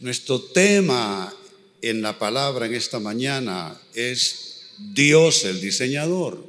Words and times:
Nuestro 0.00 0.40
tema 0.40 1.32
en 1.80 2.02
la 2.02 2.18
palabra 2.18 2.66
en 2.66 2.74
esta 2.74 2.98
mañana 2.98 3.80
es 3.94 4.72
Dios 4.92 5.44
el 5.44 5.60
diseñador, 5.60 6.44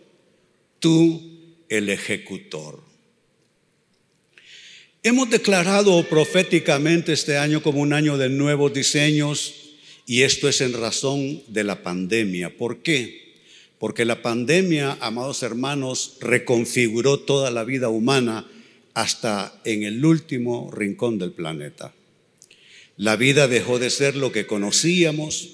tú 0.79 1.21
el 1.69 1.89
ejecutor. 1.89 2.81
Hemos 5.03 5.29
declarado 5.29 6.03
proféticamente 6.09 7.13
este 7.13 7.37
año 7.37 7.61
como 7.61 7.81
un 7.81 7.93
año 7.93 8.17
de 8.17 8.29
nuevos 8.29 8.73
diseños 8.73 9.53
y 10.07 10.23
esto 10.23 10.49
es 10.49 10.61
en 10.61 10.73
razón 10.73 11.43
de 11.47 11.63
la 11.63 11.83
pandemia. 11.83 12.57
¿Por 12.57 12.79
qué? 12.81 13.35
Porque 13.77 14.05
la 14.05 14.23
pandemia, 14.23 14.97
amados 15.01 15.43
hermanos, 15.43 16.17
reconfiguró 16.19 17.19
toda 17.19 17.51
la 17.51 17.63
vida 17.63 17.89
humana 17.89 18.49
hasta 18.95 19.61
en 19.65 19.83
el 19.83 20.03
último 20.03 20.71
rincón 20.71 21.19
del 21.19 21.31
planeta. 21.31 21.93
La 22.97 23.17
vida 23.17 23.47
dejó 23.47 23.77
de 23.77 23.89
ser 23.89 24.15
lo 24.15 24.31
que 24.31 24.47
conocíamos, 24.47 25.49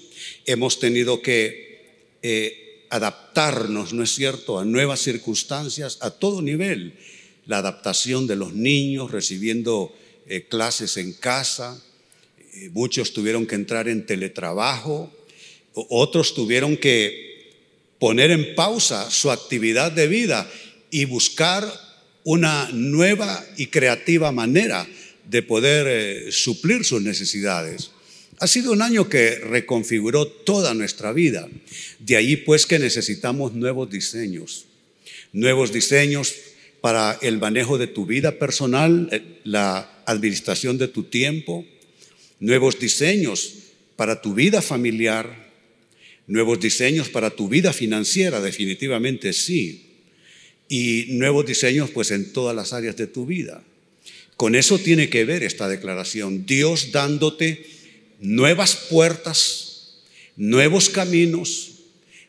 hemos 0.46 0.78
tenido 0.78 1.22
que 1.22 2.16
eh, 2.22 2.86
adaptarnos, 2.88 3.92
¿no 3.92 4.04
es 4.04 4.14
cierto?, 4.14 4.60
a 4.60 4.64
nuevas 4.64 5.00
circunstancias 5.00 5.98
a 6.02 6.10
todo 6.10 6.40
nivel. 6.40 6.94
La 7.46 7.58
adaptación 7.58 8.28
de 8.28 8.36
los 8.36 8.52
niños 8.52 9.10
recibiendo 9.10 9.92
eh, 10.28 10.46
clases 10.48 10.96
en 10.98 11.12
casa, 11.14 11.82
eh, 12.54 12.70
muchos 12.72 13.12
tuvieron 13.12 13.46
que 13.46 13.56
entrar 13.56 13.88
en 13.88 14.06
teletrabajo, 14.06 15.12
otros 15.74 16.34
tuvieron 16.34 16.76
que 16.76 17.50
poner 17.98 18.30
en 18.30 18.54
pausa 18.54 19.10
su 19.10 19.32
actividad 19.32 19.90
de 19.90 20.06
vida 20.06 20.48
y 20.90 21.06
buscar 21.06 21.66
una 22.24 22.68
nueva 22.72 23.44
y 23.56 23.66
creativa 23.66 24.30
manera 24.30 24.86
de 25.32 25.42
poder 25.42 25.86
eh, 25.88 26.30
suplir 26.30 26.84
sus 26.84 27.00
necesidades. 27.00 27.90
Ha 28.38 28.46
sido 28.46 28.72
un 28.72 28.82
año 28.82 29.08
que 29.08 29.36
reconfiguró 29.36 30.26
toda 30.26 30.74
nuestra 30.74 31.12
vida. 31.12 31.48
De 31.98 32.16
ahí 32.16 32.36
pues 32.36 32.66
que 32.66 32.78
necesitamos 32.78 33.54
nuevos 33.54 33.90
diseños, 33.90 34.66
nuevos 35.32 35.72
diseños 35.72 36.34
para 36.82 37.18
el 37.22 37.38
manejo 37.38 37.78
de 37.78 37.86
tu 37.86 38.04
vida 38.04 38.38
personal, 38.38 39.08
eh, 39.10 39.40
la 39.44 40.02
administración 40.04 40.76
de 40.76 40.88
tu 40.88 41.04
tiempo, 41.04 41.64
nuevos 42.38 42.78
diseños 42.78 43.54
para 43.96 44.20
tu 44.20 44.34
vida 44.34 44.60
familiar, 44.60 45.50
nuevos 46.26 46.60
diseños 46.60 47.08
para 47.08 47.30
tu 47.30 47.48
vida 47.48 47.72
financiera, 47.72 48.42
definitivamente 48.42 49.32
sí, 49.32 49.86
y 50.68 51.06
nuevos 51.10 51.46
diseños 51.46 51.90
pues 51.90 52.10
en 52.10 52.32
todas 52.34 52.54
las 52.54 52.74
áreas 52.74 52.96
de 52.96 53.06
tu 53.06 53.24
vida. 53.24 53.62
Con 54.42 54.56
eso 54.56 54.80
tiene 54.80 55.08
que 55.08 55.24
ver 55.24 55.44
esta 55.44 55.68
declaración, 55.68 56.46
Dios 56.46 56.90
dándote 56.90 57.64
nuevas 58.18 58.74
puertas, 58.74 60.00
nuevos 60.34 60.88
caminos, 60.88 61.74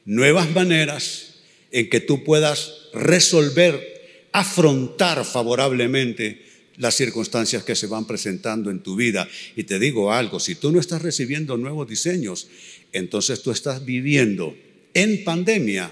nuevas 0.05 0.51
maneras 0.51 1.37
en 1.71 1.89
que 1.89 2.01
tú 2.01 2.23
puedas 2.23 2.71
resolver 2.93 4.29
afrontar 4.31 5.25
favorablemente 5.25 6.45
las 6.77 6.93
circunstancias 6.93 7.63
que 7.63 7.75
se 7.75 7.87
van 7.87 8.05
presentando 8.05 8.69
en 8.69 8.83
tu 8.83 8.95
vida. 8.95 9.27
Y 9.55 9.63
te 9.63 9.79
digo 9.79 10.13
algo, 10.13 10.39
si 10.39 10.53
tú 10.53 10.71
no 10.71 10.79
estás 10.79 11.01
recibiendo 11.01 11.57
nuevos 11.57 11.89
diseños, 11.89 12.45
entonces 12.91 13.41
tú 13.41 13.49
estás 13.49 13.85
viviendo 13.85 14.55
en 14.93 15.23
pandemia 15.23 15.91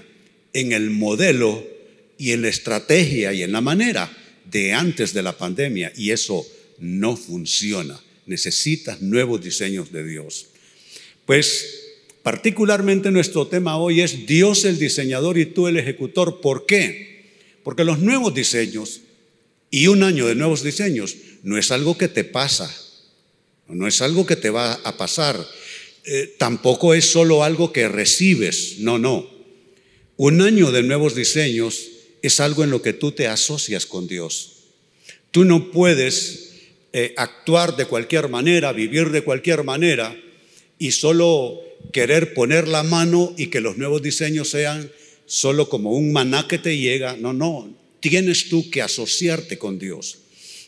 en 0.52 0.70
el 0.70 0.90
modelo 0.90 1.66
y 2.16 2.30
en 2.30 2.42
la 2.42 2.48
estrategia 2.48 3.32
y 3.32 3.42
en 3.42 3.50
la 3.50 3.60
manera 3.60 4.21
de 4.44 4.72
antes 4.72 5.12
de 5.12 5.22
la 5.22 5.36
pandemia. 5.36 5.92
Y 5.96 6.10
eso 6.10 6.46
no 6.78 7.16
funciona. 7.16 8.00
Necesitas 8.26 9.00
nuevos 9.00 9.42
diseños 9.42 9.92
de 9.92 10.04
Dios. 10.04 10.46
Pues 11.26 11.80
particularmente 12.22 13.10
nuestro 13.10 13.46
tema 13.46 13.76
hoy 13.76 14.00
es 14.00 14.26
Dios 14.26 14.64
el 14.64 14.78
diseñador 14.78 15.38
y 15.38 15.46
tú 15.46 15.68
el 15.68 15.76
ejecutor. 15.76 16.40
¿Por 16.40 16.66
qué? 16.66 17.12
Porque 17.62 17.84
los 17.84 18.00
nuevos 18.00 18.34
diseños 18.34 19.00
y 19.70 19.86
un 19.86 20.02
año 20.02 20.26
de 20.26 20.34
nuevos 20.34 20.62
diseños 20.62 21.16
no 21.42 21.58
es 21.58 21.70
algo 21.70 21.96
que 21.96 22.08
te 22.08 22.24
pasa, 22.24 22.74
no 23.68 23.86
es 23.86 24.02
algo 24.02 24.26
que 24.26 24.36
te 24.36 24.50
va 24.50 24.74
a 24.74 24.96
pasar, 24.96 25.44
eh, 26.04 26.34
tampoco 26.38 26.94
es 26.94 27.06
solo 27.06 27.42
algo 27.44 27.72
que 27.72 27.88
recibes, 27.88 28.78
no, 28.80 28.98
no. 28.98 29.30
Un 30.16 30.42
año 30.42 30.70
de 30.72 30.82
nuevos 30.82 31.14
diseños 31.14 31.88
es 32.22 32.40
algo 32.40 32.64
en 32.64 32.70
lo 32.70 32.80
que 32.80 32.92
tú 32.92 33.12
te 33.12 33.26
asocias 33.26 33.84
con 33.84 34.06
Dios. 34.06 34.52
Tú 35.32 35.44
no 35.44 35.70
puedes 35.70 36.52
eh, 36.92 37.14
actuar 37.16 37.76
de 37.76 37.86
cualquier 37.86 38.28
manera, 38.28 38.72
vivir 38.72 39.10
de 39.10 39.22
cualquier 39.22 39.64
manera 39.64 40.16
y 40.78 40.92
solo 40.92 41.60
querer 41.92 42.34
poner 42.34 42.68
la 42.68 42.82
mano 42.82 43.34
y 43.36 43.48
que 43.48 43.60
los 43.60 43.76
nuevos 43.76 44.02
diseños 44.02 44.50
sean 44.50 44.90
solo 45.26 45.68
como 45.68 45.92
un 45.92 46.12
maná 46.12 46.46
que 46.46 46.58
te 46.58 46.78
llega. 46.78 47.16
No, 47.16 47.32
no, 47.32 47.74
tienes 48.00 48.48
tú 48.48 48.70
que 48.70 48.82
asociarte 48.82 49.58
con 49.58 49.78
Dios, 49.78 50.18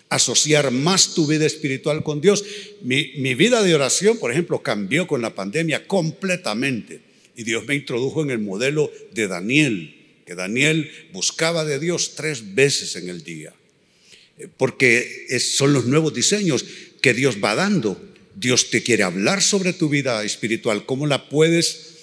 asociar 0.08 0.70
más 0.70 1.14
tu 1.14 1.26
vida 1.26 1.46
espiritual 1.46 2.02
con 2.02 2.20
Dios. 2.20 2.44
Mi, 2.82 3.12
mi, 3.18 3.34
vida 3.34 3.62
de 3.62 3.74
oración, 3.74 4.18
por 4.18 4.32
ejemplo, 4.32 4.62
cambió 4.62 5.06
con 5.06 5.22
la 5.22 5.34
pandemia 5.34 5.86
completamente. 5.86 7.00
Y 7.36 7.42
Dios 7.42 7.66
me 7.66 7.74
introdujo 7.74 8.22
en 8.22 8.30
el 8.30 8.38
modelo 8.38 8.90
de 9.12 9.28
Daniel, 9.28 10.03
que 10.26 10.34
Daniel 10.34 10.90
buscaba 11.12 11.64
de 11.64 11.78
Dios 11.78 12.14
tres 12.14 12.54
veces 12.54 12.96
en 12.96 13.08
el 13.08 13.22
día. 13.24 13.52
Eh, 14.38 14.48
porque 14.56 15.26
son 15.40 15.72
los 15.72 15.86
nuevos 15.86 16.14
diseños 16.14 16.64
que 17.00 17.14
Dios 17.14 17.36
va 17.42 17.54
dando. 17.54 18.00
Dios 18.34 18.70
te 18.70 18.82
quiere 18.82 19.04
hablar 19.04 19.42
sobre 19.42 19.72
tu 19.72 19.88
vida 19.88 20.24
espiritual, 20.24 20.86
cómo 20.86 21.06
la 21.06 21.28
puedes 21.28 21.94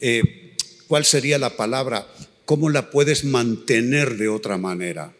eh, 0.00 0.54
¿Cuál 0.90 1.04
sería 1.04 1.38
la 1.38 1.56
palabra? 1.56 2.08
¿Cómo 2.46 2.68
la 2.68 2.90
puedes 2.90 3.22
mantener 3.22 4.16
de 4.16 4.28
otra 4.28 4.58
manera? 4.58 5.14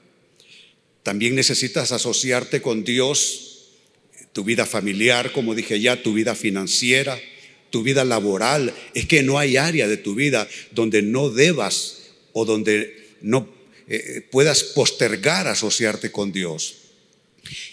También 1.05 1.37
necesitas 1.37 1.93
asociarte 1.93 2.61
con 2.61 2.83
Dios, 2.83 3.69
tu 4.33 4.43
vida 4.43 4.67
familiar, 4.67 5.31
como 5.31 5.55
dije 5.55 5.81
ya, 5.81 6.03
tu 6.03 6.13
vida 6.13 6.35
financiera, 6.35 7.21
tu 7.71 7.85
vida 7.85 8.05
laboral. 8.05 8.75
Es 8.95 9.07
que 9.07 9.23
no 9.23 9.39
hay 9.39 9.59
área 9.59 9.87
de 9.87 9.97
tu 9.97 10.17
vida 10.17 10.49
donde 10.73 11.03
no 11.03 11.31
debas 11.31 12.00
o 12.33 12.45
donde 12.45 13.09
no 13.21 13.49
eh, 13.89 14.27
puedas 14.31 14.63
postergar 14.63 15.49
asociarte 15.49 16.11
con 16.11 16.33
Dios. 16.33 16.77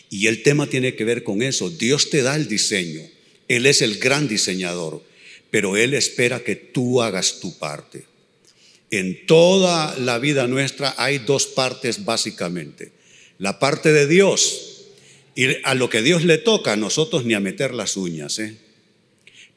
Y 0.09 0.28
el 0.28 0.44
tema 0.44 0.68
tiene 0.68 0.95
que 0.95 1.03
ver 1.03 1.23
con 1.23 1.41
eso. 1.41 1.69
Dios 1.69 2.09
te 2.09 2.22
da 2.22 2.35
el 2.35 2.47
diseño. 2.47 3.01
Él 3.47 3.66
es 3.66 3.81
el 3.81 3.97
gran 4.00 4.28
diseñador 4.28 5.03
pero 5.51 5.78
Él 5.78 5.94
espera 5.94 6.44
que 6.44 6.56
tú 6.56 7.01
hagas 7.01 7.40
tu 7.40 7.57
parte. 7.57 8.06
En 8.91 9.25
toda 9.25 9.97
la 9.97 10.19
vida 10.19 10.47
nuestra 10.47 10.95
hay 10.97 11.19
dos 11.19 11.45
partes 11.47 12.06
básicamente. 12.06 12.91
La 13.38 13.59
parte 13.59 13.94
de 13.94 14.07
Dios, 14.07 14.85
y 15.35 15.47
a 15.63 15.75
lo 15.75 15.89
que 15.89 16.01
Dios 16.01 16.24
le 16.24 16.38
toca, 16.38 16.74
a 16.74 16.78
nosotros 16.78 17.25
ni 17.25 17.34
a 17.34 17.39
meter 17.39 17.74
las 17.74 17.97
uñas, 17.97 18.39
¿eh? 18.39 18.57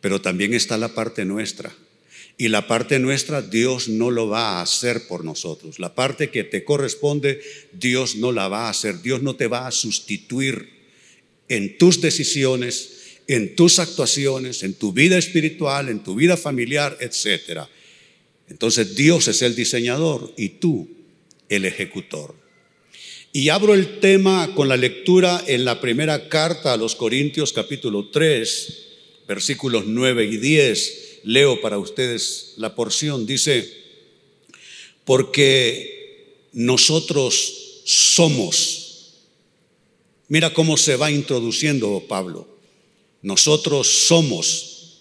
pero 0.00 0.21
también 0.21 0.55
está 0.55 0.77
la 0.78 0.94
parte 0.94 1.25
nuestra. 1.25 1.75
Y 2.41 2.49
la 2.49 2.67
parte 2.67 2.99
nuestra 2.99 3.43
Dios 3.43 3.91
no 3.91 4.11
lo 4.11 4.27
va 4.27 4.53
a 4.53 4.62
hacer 4.62 5.06
por 5.06 5.27
nosotros. 5.27 5.78
La 5.78 5.95
parte 5.95 6.31
que 6.31 6.43
te 6.43 6.65
corresponde, 6.65 7.43
Dios 7.71 8.17
no 8.17 8.33
la 8.33 8.49
va 8.49 8.67
a 8.67 8.71
hacer. 8.71 9.03
Dios 9.03 9.21
no 9.21 9.37
te 9.37 9.47
va 9.47 9.67
a 9.67 9.71
sustituir 9.71 10.71
en 11.50 11.77
tus 11.77 12.00
decisiones, 12.00 13.19
en 13.27 13.55
tus 13.55 13.79
actuaciones, 13.79 14.62
en 14.62 14.73
tu 14.73 14.95
vida 14.95 15.19
espiritual, 15.19 15.91
en 15.91 16.03
tu 16.03 16.15
vida 16.15 16.39
familiar, 16.39 16.97
etc. 17.00 17.65
Entonces 18.49 18.97
Dios 18.97 19.29
es 19.29 19.43
el 19.43 19.55
diseñador 19.55 20.33
y 20.39 20.49
tú 20.49 20.89
el 21.50 21.67
ejecutor. 21.67 22.34
Y 23.34 23.50
abro 23.50 23.75
el 23.75 24.00
tema 24.00 24.55
con 24.55 24.67
la 24.67 24.79
lectura 24.79 25.45
en 25.47 25.67
la 25.67 25.79
primera 25.83 26.31
carta 26.31 26.73
a 26.73 26.79
los 26.79 26.97
Corintios 26.97 27.53
capítulo 27.53 28.09
3, 28.09 28.87
versículos 29.29 29.85
9 29.87 30.25
y 30.25 30.37
10. 30.38 31.10
Leo 31.25 31.61
para 31.61 31.78
ustedes 31.78 32.55
la 32.56 32.75
porción. 32.75 33.26
Dice, 33.26 33.70
porque 35.05 36.49
nosotros 36.52 37.82
somos. 37.84 39.14
Mira 40.28 40.52
cómo 40.52 40.76
se 40.76 40.96
va 40.96 41.11
introduciendo 41.11 42.05
Pablo 42.08 42.50
nosotros 43.22 44.06
somos. 44.06 45.00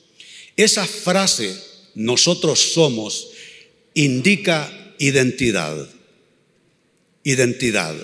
Esa 0.56 0.86
frase, 0.86 1.56
nosotros 1.96 2.60
somos, 2.60 3.30
indica 3.94 4.96
identidad. 5.00 5.90
Identidad. 7.24 7.96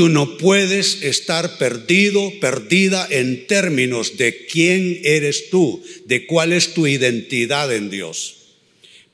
Tú 0.00 0.08
no 0.08 0.38
puedes 0.38 1.02
estar 1.02 1.58
perdido, 1.58 2.32
perdida 2.40 3.06
en 3.10 3.46
términos 3.46 4.16
de 4.16 4.46
quién 4.46 4.98
eres 5.04 5.50
tú, 5.50 5.84
de 6.06 6.26
cuál 6.26 6.54
es 6.54 6.72
tu 6.72 6.86
identidad 6.86 7.70
en 7.70 7.90
Dios. 7.90 8.36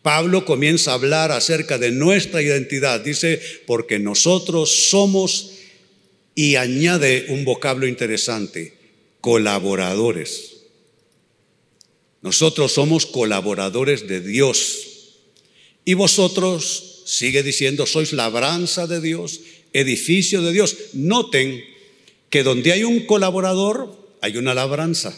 Pablo 0.03 0.45
comienza 0.45 0.93
a 0.93 0.95
hablar 0.95 1.33
acerca 1.33 1.79
de 1.79 1.91
nuestra 1.91 2.41
identidad. 2.41 3.01
Dice, 3.01 3.41
porque 3.67 3.99
nosotros 3.99 4.71
somos, 4.89 5.55
y 6.37 6.55
añade 6.55 7.27
un 7.31 7.45
vocablo 7.45 7.89
interesante, 7.89 8.75
colaboradores. 9.21 10.59
Nosotros 12.23 12.71
somos 12.71 13.07
colaboradores 13.07 14.07
de 14.07 14.21
Dios. 14.21 15.17
Y 15.85 15.95
vosotros, 15.95 17.03
sigue 17.07 17.43
diciendo, 17.43 17.87
sois 17.87 18.13
labranza 18.13 18.87
de 18.87 19.01
Dios, 19.01 19.41
edificio 19.79 20.43
de 20.43 20.53
Dios. 20.53 20.77
Noten 20.95 21.65
que 22.31 22.43
donde 22.43 22.73
hay 22.73 22.85
un 22.85 23.07
colaborador, 23.07 23.97
hay 24.21 24.37
una 24.37 24.55
labranza. 24.55 25.17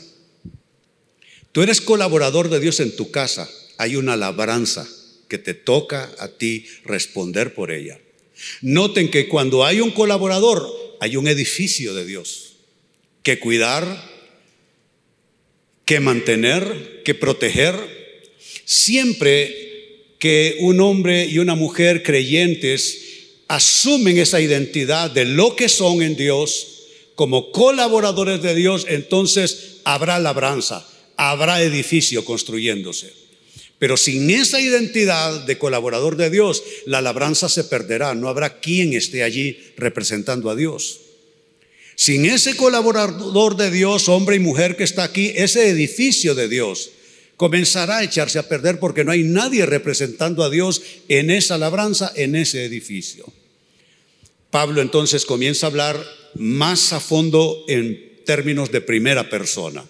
Tú 1.53 1.63
eres 1.63 1.81
colaborador 1.81 2.51
de 2.51 2.61
Dios 2.61 2.81
en 2.81 2.95
tu 2.95 3.11
casa, 3.11 3.49
hay 3.79 3.97
una 3.97 4.17
labranza 4.17 4.89
que 5.29 5.39
te 5.39 5.55
toca 5.55 6.13
a 6.19 6.29
ti 6.29 6.67
responder 6.85 7.55
por 7.55 7.71
ella. 7.71 7.99
Noten 8.61 9.11
que 9.11 9.29
cuando 9.29 9.65
hay 9.65 9.81
un 9.81 9.91
colaborador, 9.91 10.69
hay 11.01 11.17
un 11.17 11.29
edificio 11.29 11.95
de 11.95 12.05
Dios 12.05 12.55
que 13.23 13.39
cuidar, 13.39 14.09
que 15.85 16.01
mantener, 16.01 17.03
que 17.05 17.15
proteger. 17.15 17.75
Siempre 18.65 20.15
que 20.19 20.57
un 20.61 20.81
hombre 20.81 21.27
y 21.27 21.39
una 21.39 21.55
mujer 21.55 22.03
creyentes 22.03 23.08
asumen 23.49 24.19
esa 24.19 24.41
identidad 24.41 25.11
de 25.11 25.25
lo 25.25 25.57
que 25.57 25.69
son 25.69 26.03
en 26.03 26.17
Dios, 26.17 26.67
como 27.15 27.51
colaboradores 27.51 28.41
de 28.43 28.55
Dios, 28.55 28.87
entonces 28.89 29.79
habrá 29.85 30.21
labranza, 30.21 30.87
habrá 31.17 31.63
edificio 31.63 32.25
construyéndose. 32.25 33.13
Pero 33.79 33.97
sin 33.97 34.31
esa 34.31 34.61
identidad 34.61 35.45
de 35.47 35.59
colaborador 35.59 36.17
de 36.17 36.31
Dios, 36.31 36.63
la 36.87 37.01
labranza 37.01 37.49
se 37.49 37.65
perderá, 37.65 38.15
no 38.15 38.29
habrá 38.29 38.61
quien 38.61 38.93
esté 38.93 39.23
allí 39.23 39.59
representando 39.77 40.51
a 40.51 40.57
Dios. 40.57 41.01
Sin 41.97 42.27
ese 42.27 42.57
colaborador 42.57 43.57
de 43.57 43.71
Dios, 43.71 44.09
hombre 44.09 44.37
y 44.37 44.41
mujer 44.41 44.77
que 44.77 44.85
está 44.85 45.05
aquí, 45.05 45.33
ese 45.35 45.69
edificio 45.69 46.35
de 46.35 46.49
Dios 46.49 46.91
comenzará 47.39 47.99
a 47.99 48.03
echarse 48.03 48.39
a 48.39 48.49
perder 48.49 48.81
porque 48.81 49.05
no 49.05 49.13
hay 49.13 49.23
nadie 49.23 49.65
representando 49.65 50.43
a 50.43 50.51
Dios 50.51 50.83
en 51.09 51.31
esa 51.31 51.57
labranza, 51.57 52.13
en 52.17 52.35
ese 52.35 52.65
edificio. 52.65 53.33
Pablo 54.51 54.83
entonces 54.83 55.25
comienza 55.25 55.67
a 55.67 55.71
hablar 55.71 56.05
más 56.35 56.93
a 56.93 56.99
fondo 56.99 57.65
en 57.69 58.25
términos 58.27 58.73
de 58.73 58.81
primera 58.81 59.31
persona. 59.31 59.85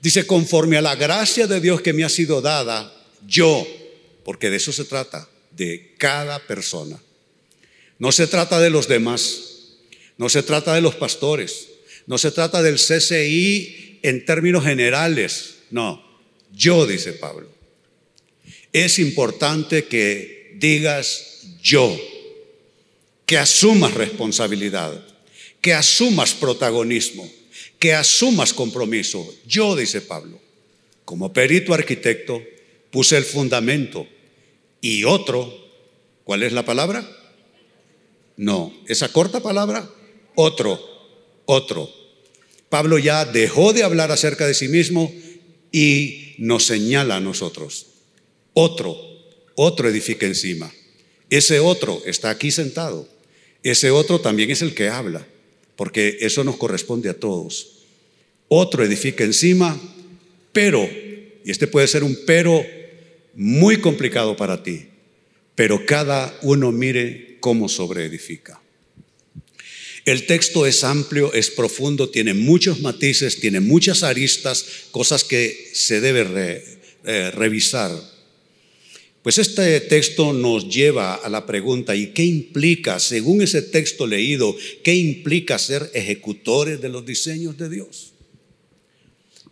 Dice, 0.00 0.24
conforme 0.24 0.76
a 0.76 0.82
la 0.82 0.94
gracia 0.94 1.48
de 1.48 1.60
Dios 1.60 1.80
que 1.80 1.92
me 1.92 2.04
ha 2.04 2.08
sido 2.08 2.40
dada, 2.40 2.94
yo, 3.26 3.66
porque 4.24 4.48
de 4.48 4.58
eso 4.58 4.72
se 4.72 4.84
trata, 4.84 5.28
de 5.50 5.96
cada 5.98 6.38
persona. 6.46 7.02
No 7.98 8.12
se 8.12 8.28
trata 8.28 8.60
de 8.60 8.70
los 8.70 8.86
demás, 8.86 9.74
no 10.16 10.28
se 10.28 10.44
trata 10.44 10.74
de 10.74 10.80
los 10.80 10.94
pastores, 10.94 11.70
no 12.06 12.18
se 12.18 12.30
trata 12.30 12.62
del 12.62 12.76
CCI 12.76 13.98
en 14.04 14.24
términos 14.24 14.62
generales, 14.62 15.56
no, 15.72 16.07
yo, 16.52 16.86
dice 16.86 17.12
Pablo. 17.12 17.48
Es 18.72 18.98
importante 18.98 19.86
que 19.86 20.54
digas 20.56 21.46
yo, 21.62 21.98
que 23.26 23.38
asumas 23.38 23.94
responsabilidad, 23.94 25.04
que 25.60 25.74
asumas 25.74 26.34
protagonismo, 26.34 27.30
que 27.78 27.94
asumas 27.94 28.52
compromiso. 28.52 29.34
Yo, 29.46 29.76
dice 29.76 30.00
Pablo, 30.00 30.40
como 31.04 31.32
perito 31.32 31.74
arquitecto, 31.74 32.42
puse 32.90 33.16
el 33.16 33.24
fundamento 33.24 34.06
y 34.80 35.04
otro, 35.04 35.52
¿cuál 36.24 36.42
es 36.42 36.52
la 36.52 36.64
palabra? 36.64 37.08
No, 38.36 38.72
esa 38.86 39.12
corta 39.12 39.40
palabra, 39.40 39.90
otro, 40.34 40.80
otro. 41.44 41.92
Pablo 42.68 42.98
ya 42.98 43.24
dejó 43.24 43.72
de 43.72 43.82
hablar 43.82 44.12
acerca 44.12 44.46
de 44.46 44.54
sí 44.54 44.68
mismo 44.68 45.12
y 45.72 46.27
nos 46.38 46.64
señala 46.64 47.16
a 47.16 47.20
nosotros. 47.20 47.86
Otro, 48.54 48.96
otro 49.54 49.88
edifica 49.88 50.26
encima. 50.26 50.72
Ese 51.28 51.60
otro 51.60 52.00
está 52.06 52.30
aquí 52.30 52.50
sentado. 52.50 53.06
Ese 53.62 53.90
otro 53.90 54.20
también 54.20 54.50
es 54.50 54.62
el 54.62 54.74
que 54.74 54.88
habla, 54.88 55.26
porque 55.76 56.18
eso 56.20 56.44
nos 56.44 56.56
corresponde 56.56 57.10
a 57.10 57.18
todos. 57.18 57.82
Otro 58.48 58.84
edifica 58.84 59.24
encima, 59.24 59.78
pero, 60.52 60.88
y 61.44 61.50
este 61.50 61.66
puede 61.66 61.86
ser 61.86 62.02
un 62.04 62.16
pero 62.26 62.64
muy 63.34 63.78
complicado 63.80 64.36
para 64.36 64.62
ti, 64.62 64.86
pero 65.54 65.84
cada 65.84 66.36
uno 66.42 66.72
mire 66.72 67.36
cómo 67.40 67.68
sobreedifica. 67.68 68.60
El 70.04 70.26
texto 70.26 70.66
es 70.66 70.84
amplio, 70.84 71.32
es 71.32 71.50
profundo, 71.50 72.08
tiene 72.08 72.34
muchos 72.34 72.80
matices, 72.80 73.40
tiene 73.40 73.60
muchas 73.60 74.02
aristas, 74.02 74.64
cosas 74.90 75.24
que 75.24 75.70
se 75.74 76.00
debe 76.00 76.80
eh, 77.04 77.30
revisar. 77.32 77.90
Pues 79.22 79.38
este 79.38 79.80
texto 79.80 80.32
nos 80.32 80.68
lleva 80.68 81.14
a 81.14 81.28
la 81.28 81.44
pregunta, 81.44 81.94
¿y 81.94 82.08
qué 82.08 82.24
implica, 82.24 82.98
según 82.98 83.42
ese 83.42 83.62
texto 83.62 84.06
leído, 84.06 84.56
qué 84.82 84.94
implica 84.94 85.58
ser 85.58 85.90
ejecutores 85.92 86.80
de 86.80 86.88
los 86.88 87.04
diseños 87.04 87.58
de 87.58 87.68
Dios? 87.68 88.12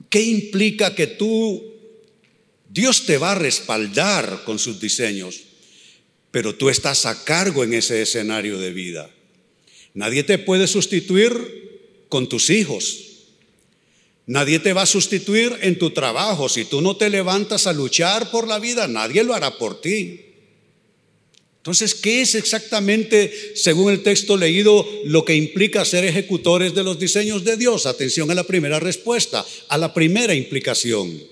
¿Qué 0.08 0.22
implica 0.22 0.94
que 0.94 1.06
tú, 1.06 1.62
Dios 2.70 3.04
te 3.06 3.18
va 3.18 3.32
a 3.32 3.34
respaldar 3.34 4.44
con 4.44 4.58
sus 4.58 4.80
diseños, 4.80 5.42
pero 6.30 6.54
tú 6.54 6.70
estás 6.70 7.04
a 7.04 7.24
cargo 7.24 7.64
en 7.64 7.74
ese 7.74 8.00
escenario 8.00 8.58
de 8.58 8.72
vida? 8.72 9.10
Nadie 9.96 10.24
te 10.24 10.36
puede 10.36 10.66
sustituir 10.66 11.32
con 12.10 12.28
tus 12.28 12.50
hijos. 12.50 12.98
Nadie 14.26 14.58
te 14.58 14.74
va 14.74 14.82
a 14.82 14.86
sustituir 14.86 15.56
en 15.62 15.78
tu 15.78 15.90
trabajo. 15.90 16.50
Si 16.50 16.66
tú 16.66 16.82
no 16.82 16.96
te 16.96 17.08
levantas 17.08 17.66
a 17.66 17.72
luchar 17.72 18.30
por 18.30 18.46
la 18.46 18.58
vida, 18.58 18.88
nadie 18.88 19.24
lo 19.24 19.32
hará 19.32 19.56
por 19.56 19.80
ti. 19.80 20.20
Entonces, 21.56 21.94
¿qué 21.94 22.20
es 22.20 22.34
exactamente, 22.34 23.54
según 23.56 23.90
el 23.90 24.02
texto 24.02 24.36
leído, 24.36 24.86
lo 25.06 25.24
que 25.24 25.34
implica 25.34 25.82
ser 25.86 26.04
ejecutores 26.04 26.74
de 26.74 26.84
los 26.84 26.98
diseños 26.98 27.42
de 27.42 27.56
Dios? 27.56 27.86
Atención 27.86 28.30
a 28.30 28.34
la 28.34 28.44
primera 28.44 28.78
respuesta, 28.78 29.46
a 29.68 29.78
la 29.78 29.94
primera 29.94 30.34
implicación. 30.34 31.22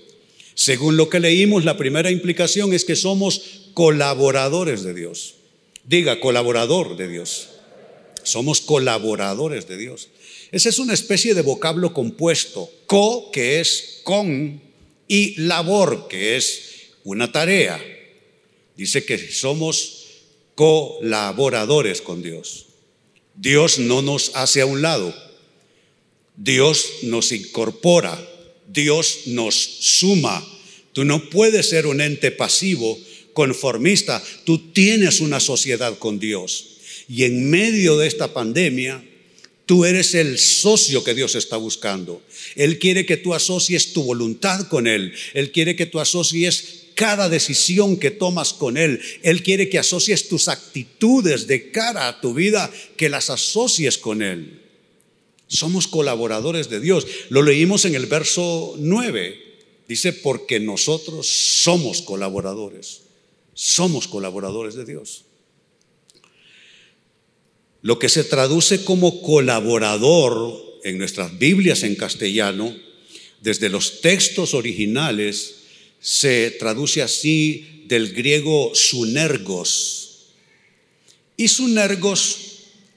Según 0.55 0.97
lo 0.97 1.07
que 1.07 1.19
leímos, 1.19 1.65
la 1.65 1.77
primera 1.77 2.09
implicación 2.09 2.73
es 2.73 2.83
que 2.83 2.95
somos 2.95 3.43
colaboradores 3.75 4.81
de 4.83 4.95
Dios. 4.95 5.35
Diga, 5.83 6.19
colaborador 6.19 6.97
de 6.97 7.09
Dios. 7.09 7.49
Somos 8.25 8.61
colaboradores 8.61 9.67
de 9.67 9.77
Dios. 9.77 10.09
Esa 10.51 10.69
es 10.69 10.79
una 10.79 10.93
especie 10.93 11.33
de 11.33 11.41
vocablo 11.41 11.93
compuesto. 11.93 12.69
Co, 12.87 13.31
que 13.31 13.59
es 13.59 14.01
con, 14.03 14.61
y 15.07 15.39
labor, 15.41 16.07
que 16.07 16.37
es 16.37 16.61
una 17.03 17.31
tarea. 17.31 17.81
Dice 18.75 19.05
que 19.05 19.17
somos 19.31 20.05
colaboradores 20.55 22.01
con 22.01 22.21
Dios. 22.21 22.65
Dios 23.35 23.79
no 23.79 24.01
nos 24.01 24.31
hace 24.35 24.61
a 24.61 24.65
un 24.65 24.81
lado. 24.81 25.13
Dios 26.35 26.85
nos 27.03 27.31
incorpora. 27.31 28.19
Dios 28.67 29.27
nos 29.27 29.55
suma. 29.55 30.45
Tú 30.93 31.05
no 31.05 31.29
puedes 31.29 31.69
ser 31.69 31.87
un 31.87 32.01
ente 32.01 32.31
pasivo, 32.31 32.97
conformista. 33.33 34.23
Tú 34.45 34.71
tienes 34.71 35.19
una 35.19 35.39
sociedad 35.39 35.97
con 35.97 36.19
Dios. 36.19 36.74
Y 37.07 37.23
en 37.23 37.49
medio 37.49 37.97
de 37.97 38.07
esta 38.07 38.33
pandemia, 38.33 39.03
tú 39.65 39.85
eres 39.85 40.15
el 40.15 40.37
socio 40.37 41.03
que 41.03 41.13
Dios 41.13 41.35
está 41.35 41.57
buscando. 41.57 42.21
Él 42.55 42.79
quiere 42.79 43.05
que 43.05 43.17
tú 43.17 43.33
asocies 43.33 43.93
tu 43.93 44.03
voluntad 44.03 44.67
con 44.67 44.87
Él. 44.87 45.13
Él 45.33 45.51
quiere 45.51 45.75
que 45.75 45.85
tú 45.85 45.99
asocies 45.99 46.85
cada 46.95 47.29
decisión 47.29 47.97
que 47.97 48.11
tomas 48.11 48.53
con 48.53 48.77
Él. 48.77 49.01
Él 49.21 49.43
quiere 49.43 49.69
que 49.69 49.77
asocies 49.77 50.27
tus 50.27 50.47
actitudes 50.47 51.47
de 51.47 51.71
cara 51.71 52.07
a 52.07 52.21
tu 52.21 52.33
vida, 52.33 52.71
que 52.97 53.09
las 53.09 53.29
asocies 53.29 53.97
con 53.97 54.21
Él. 54.21 54.61
Somos 55.47 55.87
colaboradores 55.87 56.69
de 56.69 56.79
Dios. 56.79 57.05
Lo 57.29 57.43
leímos 57.43 57.85
en 57.85 57.95
el 57.95 58.07
verso 58.07 58.75
9. 58.79 59.43
Dice, 59.87 60.13
porque 60.13 60.59
nosotros 60.59 61.27
somos 61.27 62.01
colaboradores. 62.01 63.01
Somos 63.53 64.07
colaboradores 64.07 64.73
de 64.73 64.85
Dios. 64.85 65.24
Lo 67.85 67.99
que 67.99 68.09
se 68.09 68.23
traduce 68.23 68.83
como 68.83 69.21
colaborador 69.21 70.79
en 70.83 70.97
nuestras 70.97 71.37
Biblias 71.37 71.83
en 71.83 71.93
castellano, 71.93 72.75
desde 73.41 73.69
los 73.69 74.01
textos 74.01 74.55
originales, 74.55 75.57
se 75.99 76.49
traduce 76.49 77.03
así 77.03 77.83
del 77.85 78.13
griego 78.13 78.71
sunergos. 78.73 80.31
Y 81.37 81.47
sunergos 81.47 82.39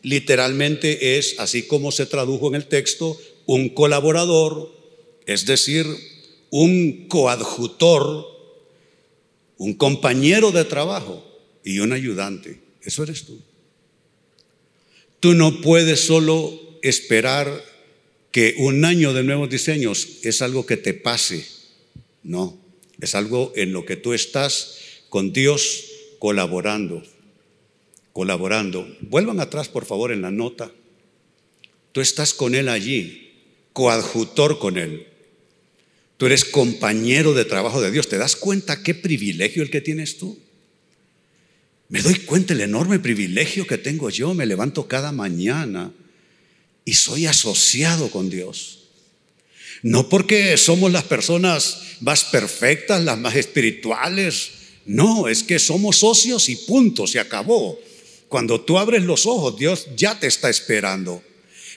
literalmente 0.00 1.18
es, 1.18 1.35
así 1.38 1.64
como 1.64 1.92
se 1.92 2.07
tradujo 2.07 2.49
en 2.49 2.54
el 2.54 2.66
texto, 2.66 3.21
un 3.45 3.68
colaborador, 3.68 4.75
es 5.26 5.45
decir, 5.45 5.85
un 6.49 7.09
coadjutor, 7.09 8.26
un 9.59 9.75
compañero 9.75 10.50
de 10.50 10.64
trabajo 10.64 11.23
y 11.62 11.80
un 11.80 11.92
ayudante. 11.92 12.62
Eso 12.80 13.02
eres 13.02 13.26
tú. 13.26 13.38
Tú 15.21 15.35
no 15.35 15.61
puedes 15.61 16.01
solo 16.01 16.79
esperar 16.83 17.65
que 18.31 18.55
un 18.59 18.85
año 18.85 19.13
de 19.13 19.25
nuevos 19.25 19.51
diseños 19.51 20.19
es 20.23 20.43
algo 20.43 20.67
que 20.67 20.77
te 20.77 20.95
pase. 20.95 21.47
No, 22.23 22.59
es 23.01 23.15
algo 23.15 23.53
en 23.57 23.73
lo 23.73 23.85
que 23.85 23.97
tú 23.97 24.13
estás 24.13 24.79
con 25.09 25.33
Dios 25.33 25.85
colaborando, 26.19 27.03
colaborando. 28.13 28.87
Vuelvan 29.01 29.41
atrás, 29.41 29.69
por 29.69 29.87
favor, 29.87 30.13
en 30.13 30.23
la 30.23 30.31
nota. 30.31 30.71
Tú 31.93 32.01
estás 32.01 32.35
con 32.35 32.55
Él 32.55 32.69
allí, 32.69 33.33
coadjutor 33.73 34.59
con 34.59 34.79
Él. 34.79 35.07
Tú 36.17 36.27
eres 36.27 36.45
compañero 36.45 37.33
de 37.33 37.45
trabajo 37.45 37.81
de 37.81 37.91
Dios. 37.91 38.09
¿Te 38.09 38.19
das 38.19 38.37
cuenta 38.37 38.83
qué 38.83 38.95
privilegio 38.95 39.63
el 39.63 39.71
que 39.71 39.81
tienes 39.81 40.19
tú? 40.19 40.39
Me 41.88 42.02
doy 42.02 42.16
cuenta 42.16 42.52
el 42.52 42.61
enorme 42.61 42.99
privilegio 42.99 43.66
que 43.66 43.78
tengo 43.78 44.11
yo. 44.11 44.35
Me 44.35 44.47
levanto 44.47 44.87
cada 44.87 45.11
mañana 45.11 45.90
y 46.85 46.95
soy 46.95 47.26
asociado 47.26 48.11
con 48.11 48.28
Dios. 48.28 48.78
No 49.83 50.09
porque 50.09 50.57
somos 50.57 50.92
las 50.92 51.04
personas 51.04 51.78
más 52.00 52.25
perfectas, 52.25 53.02
las 53.02 53.18
más 53.18 53.37
espirituales. 53.37 54.50
No, 54.85 55.28
es 55.28 55.42
que 55.42 55.59
somos 55.59 55.99
socios 55.99 56.49
y 56.49 56.57
punto, 56.57 57.07
se 57.07 57.21
acabó. 57.21 57.78
Cuando 58.28 58.61
tú 58.61 58.78
abres 58.78 59.02
los 59.04 59.26
ojos, 59.26 59.57
Dios 59.57 59.87
ya 59.97 60.18
te 60.18 60.26
está 60.26 60.50
esperando. 60.50 61.23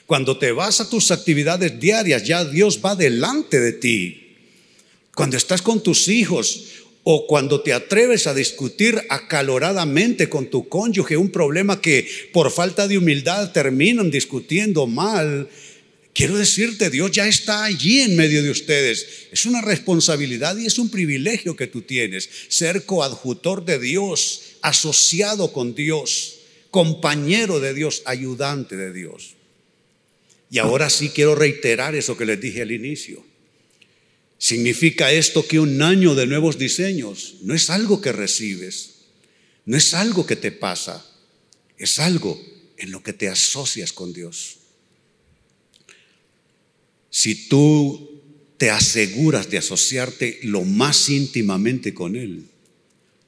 Cuando 0.06 0.36
te 0.36 0.52
vas 0.52 0.80
a 0.80 0.90
tus 0.90 1.10
actividades 1.10 1.80
diarias, 1.80 2.24
ya 2.24 2.44
Dios 2.44 2.80
va 2.84 2.96
delante 2.96 3.60
de 3.60 3.72
ti. 3.72 4.36
Cuando 5.14 5.36
estás 5.36 5.62
con 5.62 5.82
tus 5.82 6.08
hijos 6.08 6.64
o 7.04 7.26
cuando 7.26 7.62
te 7.62 7.72
atreves 7.72 8.26
a 8.26 8.34
discutir 8.34 9.02
acaloradamente 9.08 10.28
con 10.28 10.48
tu 10.48 10.68
cónyuge 10.68 11.16
un 11.16 11.30
problema 11.30 11.80
que 11.80 12.06
por 12.32 12.50
falta 12.50 12.86
de 12.86 12.98
humildad 12.98 13.50
terminan 13.50 14.10
discutiendo 14.10 14.86
mal, 14.86 15.48
quiero 16.12 16.38
decirte, 16.38 16.90
Dios 16.90 17.10
ya 17.10 17.26
está 17.26 17.64
allí 17.64 18.00
en 18.00 18.14
medio 18.16 18.42
de 18.42 18.50
ustedes. 18.50 19.26
Es 19.32 19.46
una 19.46 19.60
responsabilidad 19.60 20.56
y 20.56 20.66
es 20.66 20.78
un 20.78 20.90
privilegio 20.90 21.56
que 21.56 21.66
tú 21.66 21.82
tienes, 21.82 22.28
ser 22.48 22.84
coadjutor 22.84 23.64
de 23.64 23.80
Dios, 23.80 24.42
asociado 24.62 25.52
con 25.52 25.74
Dios, 25.74 26.38
compañero 26.70 27.58
de 27.58 27.74
Dios, 27.74 28.02
ayudante 28.04 28.76
de 28.76 28.92
Dios. 28.92 29.34
Y 30.52 30.58
ahora 30.58 30.88
sí 30.88 31.08
quiero 31.08 31.34
reiterar 31.34 31.96
eso 31.96 32.16
que 32.16 32.26
les 32.26 32.40
dije 32.40 32.62
al 32.62 32.70
inicio. 32.70 33.24
Significa 34.42 35.12
esto 35.12 35.46
que 35.46 35.60
un 35.60 35.80
año 35.82 36.16
de 36.16 36.26
nuevos 36.26 36.58
diseños 36.58 37.36
no 37.42 37.54
es 37.54 37.70
algo 37.70 38.00
que 38.00 38.10
recibes, 38.10 38.94
no 39.66 39.76
es 39.76 39.94
algo 39.94 40.26
que 40.26 40.34
te 40.34 40.50
pasa, 40.50 41.06
es 41.78 42.00
algo 42.00 42.42
en 42.76 42.90
lo 42.90 43.04
que 43.04 43.12
te 43.12 43.28
asocias 43.28 43.92
con 43.92 44.12
Dios. 44.12 44.56
Si 47.08 47.46
tú 47.46 48.20
te 48.56 48.70
aseguras 48.70 49.48
de 49.48 49.58
asociarte 49.58 50.40
lo 50.42 50.64
más 50.64 51.08
íntimamente 51.08 51.94
con 51.94 52.16
Él, 52.16 52.46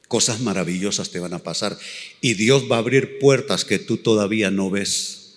cosas 0.09 0.41
maravillosas 0.41 1.11
te 1.11 1.21
van 1.21 1.35
a 1.35 1.45
pasar 1.45 1.79
y 2.21 2.35
Dios 2.35 2.65
va 2.69 2.75
a 2.75 2.81
abrir 2.81 3.21
puertas 3.21 3.65
que 3.65 3.79
tú 3.79 3.99
todavía 3.99 4.51
no 4.51 4.69
ves. 4.69 5.37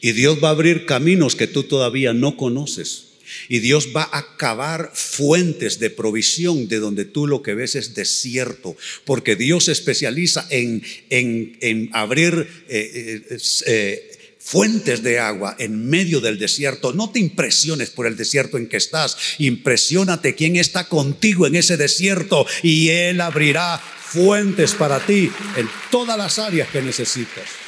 Y 0.00 0.12
Dios 0.12 0.38
va 0.40 0.50
a 0.50 0.52
abrir 0.52 0.86
caminos 0.86 1.34
que 1.34 1.48
tú 1.48 1.64
todavía 1.64 2.12
no 2.12 2.36
conoces. 2.36 3.11
Y 3.48 3.58
Dios 3.60 3.88
va 3.94 4.08
a 4.12 4.36
cavar 4.36 4.90
fuentes 4.94 5.78
de 5.78 5.90
provisión 5.90 6.68
de 6.68 6.78
donde 6.78 7.04
tú 7.04 7.26
lo 7.26 7.42
que 7.42 7.54
ves 7.54 7.74
es 7.74 7.94
desierto, 7.94 8.76
porque 9.04 9.36
Dios 9.36 9.64
se 9.64 9.72
especializa 9.72 10.46
en, 10.50 10.82
en, 11.10 11.90
abrir 11.92 12.48
eh, 12.68 13.22
eh, 13.30 13.38
eh, 13.66 14.18
fuentes 14.38 15.02
de 15.02 15.18
agua 15.18 15.56
en 15.58 15.88
medio 15.88 16.20
del 16.20 16.38
desierto. 16.38 16.92
No 16.92 17.10
te 17.10 17.20
impresiones 17.20 17.90
por 17.90 18.06
el 18.06 18.16
desierto 18.16 18.58
en 18.58 18.68
que 18.68 18.76
estás, 18.76 19.16
impresiónate 19.38 20.34
quién 20.34 20.56
está 20.56 20.88
contigo 20.88 21.46
en 21.46 21.56
ese 21.56 21.76
desierto 21.76 22.46
y 22.62 22.88
Él 22.88 23.20
abrirá 23.20 23.78
fuentes 23.78 24.72
para 24.72 25.04
ti 25.04 25.30
en 25.56 25.68
todas 25.90 26.18
las 26.18 26.38
áreas 26.38 26.68
que 26.68 26.82
necesitas. 26.82 27.61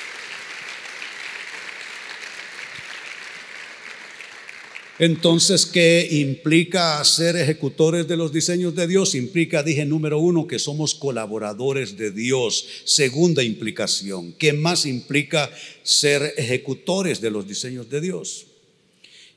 Entonces, 4.98 5.66
¿qué 5.66 6.06
implica 6.08 7.02
ser 7.04 7.34
ejecutores 7.34 8.06
de 8.06 8.16
los 8.16 8.32
diseños 8.32 8.76
de 8.76 8.86
Dios? 8.86 9.16
Implica, 9.16 9.64
dije, 9.64 9.84
número 9.84 10.20
uno, 10.20 10.46
que 10.46 10.60
somos 10.60 10.94
colaboradores 10.94 11.96
de 11.96 12.12
Dios. 12.12 12.64
Segunda 12.84 13.42
implicación, 13.42 14.34
¿qué 14.34 14.52
más 14.52 14.86
implica 14.86 15.50
ser 15.82 16.34
ejecutores 16.36 17.20
de 17.20 17.30
los 17.30 17.48
diseños 17.48 17.90
de 17.90 18.00
Dios? 18.00 18.46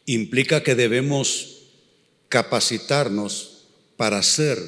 Implica 0.05 0.61
que 0.61 0.75
debemos 0.75 1.63
capacitarnos 2.29 3.63
para 3.97 4.21
ser 4.21 4.59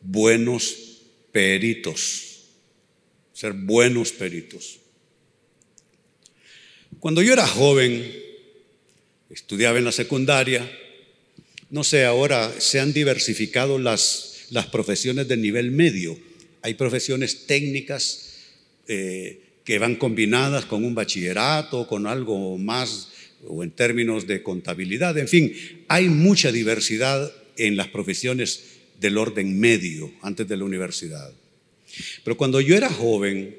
buenos 0.00 0.76
peritos, 1.32 2.44
ser 3.32 3.52
buenos 3.52 4.12
peritos. 4.12 4.78
Cuando 7.00 7.20
yo 7.20 7.32
era 7.32 7.48
joven, 7.48 8.29
estudiaba 9.30 9.78
en 9.78 9.84
la 9.84 9.92
secundaria. 9.92 10.70
No 11.70 11.84
sé, 11.84 12.04
ahora 12.04 12.52
se 12.58 12.80
han 12.80 12.92
diversificado 12.92 13.78
las, 13.78 14.46
las 14.50 14.66
profesiones 14.66 15.28
de 15.28 15.36
nivel 15.36 15.70
medio. 15.70 16.18
Hay 16.62 16.74
profesiones 16.74 17.46
técnicas 17.46 18.34
eh, 18.88 19.40
que 19.64 19.78
van 19.78 19.94
combinadas 19.94 20.64
con 20.64 20.84
un 20.84 20.94
bachillerato, 20.94 21.86
con 21.86 22.06
algo 22.06 22.58
más, 22.58 23.08
o 23.46 23.62
en 23.62 23.70
términos 23.70 24.26
de 24.26 24.42
contabilidad. 24.42 25.16
En 25.16 25.28
fin, 25.28 25.52
hay 25.88 26.08
mucha 26.08 26.50
diversidad 26.50 27.32
en 27.56 27.76
las 27.76 27.88
profesiones 27.88 28.64
del 29.00 29.16
orden 29.16 29.58
medio 29.58 30.12
antes 30.22 30.46
de 30.48 30.56
la 30.56 30.64
universidad. 30.64 31.32
Pero 32.24 32.36
cuando 32.36 32.60
yo 32.60 32.76
era 32.76 32.90
joven, 32.90 33.56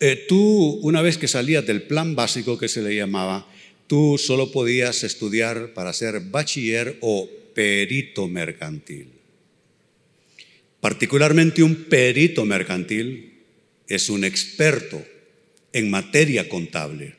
eh, 0.00 0.24
tú, 0.28 0.80
una 0.82 1.02
vez 1.02 1.18
que 1.18 1.28
salías 1.28 1.66
del 1.66 1.82
plan 1.82 2.14
básico 2.14 2.58
que 2.58 2.68
se 2.68 2.82
le 2.82 2.94
llamaba, 2.94 3.46
tú 3.86 4.18
solo 4.18 4.52
podías 4.52 5.04
estudiar 5.04 5.74
para 5.74 5.92
ser 5.92 6.20
bachiller 6.20 6.98
o 7.00 7.28
perito 7.54 8.28
mercantil. 8.28 9.08
Particularmente 10.80 11.62
un 11.62 11.84
perito 11.84 12.44
mercantil 12.44 13.32
es 13.88 14.08
un 14.08 14.24
experto 14.24 15.04
en 15.72 15.90
materia 15.90 16.48
contable. 16.48 17.16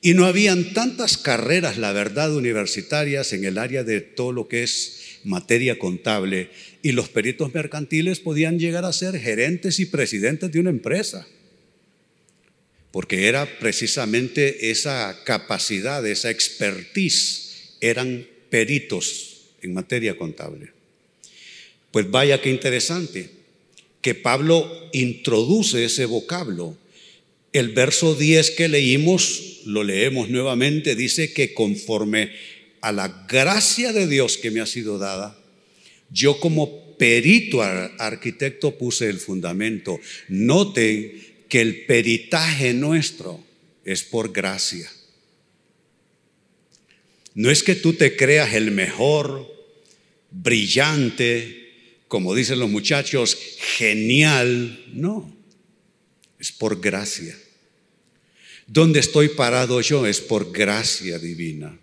Y 0.00 0.14
no 0.14 0.26
habían 0.26 0.72
tantas 0.74 1.18
carreras, 1.18 1.76
la 1.76 1.92
verdad, 1.92 2.34
universitarias 2.34 3.32
en 3.32 3.44
el 3.44 3.58
área 3.58 3.82
de 3.82 4.00
todo 4.00 4.32
lo 4.32 4.48
que 4.48 4.62
es 4.62 5.18
materia 5.24 5.78
contable. 5.78 6.50
Y 6.82 6.92
los 6.92 7.08
peritos 7.08 7.52
mercantiles 7.52 8.20
podían 8.20 8.58
llegar 8.58 8.84
a 8.84 8.92
ser 8.92 9.18
gerentes 9.18 9.80
y 9.80 9.86
presidentes 9.86 10.52
de 10.52 10.60
una 10.60 10.70
empresa 10.70 11.26
porque 12.90 13.26
era 13.26 13.58
precisamente 13.58 14.70
esa 14.70 15.22
capacidad, 15.24 16.06
esa 16.06 16.30
expertise, 16.30 17.74
eran 17.80 18.26
peritos 18.50 19.42
en 19.62 19.74
materia 19.74 20.16
contable. 20.16 20.72
Pues 21.90 22.10
vaya 22.10 22.40
que 22.40 22.50
interesante 22.50 23.30
que 24.00 24.14
Pablo 24.14 24.90
introduce 24.92 25.84
ese 25.84 26.04
vocablo. 26.06 26.76
El 27.52 27.70
verso 27.70 28.14
10 28.14 28.52
que 28.52 28.68
leímos, 28.68 29.60
lo 29.64 29.84
leemos 29.84 30.28
nuevamente, 30.28 30.94
dice 30.94 31.32
que 31.32 31.54
conforme 31.54 32.32
a 32.80 32.92
la 32.92 33.26
gracia 33.28 33.92
de 33.92 34.06
Dios 34.06 34.38
que 34.38 34.50
me 34.50 34.60
ha 34.60 34.66
sido 34.66 34.98
dada, 34.98 35.38
yo 36.10 36.40
como 36.40 36.96
perito 36.98 37.62
arquitecto 37.62 38.76
puse 38.76 39.08
el 39.08 39.18
fundamento. 39.18 39.98
Noten 40.28 41.27
que 41.48 41.60
el 41.60 41.86
peritaje 41.86 42.74
nuestro 42.74 43.42
es 43.84 44.02
por 44.02 44.32
gracia. 44.32 44.90
No 47.34 47.50
es 47.50 47.62
que 47.62 47.74
tú 47.74 47.94
te 47.94 48.16
creas 48.16 48.54
el 48.54 48.70
mejor, 48.70 49.46
brillante, 50.30 51.68
como 52.08 52.34
dicen 52.34 52.58
los 52.58 52.68
muchachos, 52.68 53.38
genial. 53.76 54.84
No, 54.92 55.34
es 56.38 56.52
por 56.52 56.80
gracia. 56.80 57.36
¿Dónde 58.66 59.00
estoy 59.00 59.28
parado 59.28 59.80
yo? 59.80 60.06
Es 60.06 60.20
por 60.20 60.52
gracia 60.52 61.18
divina. 61.18 61.78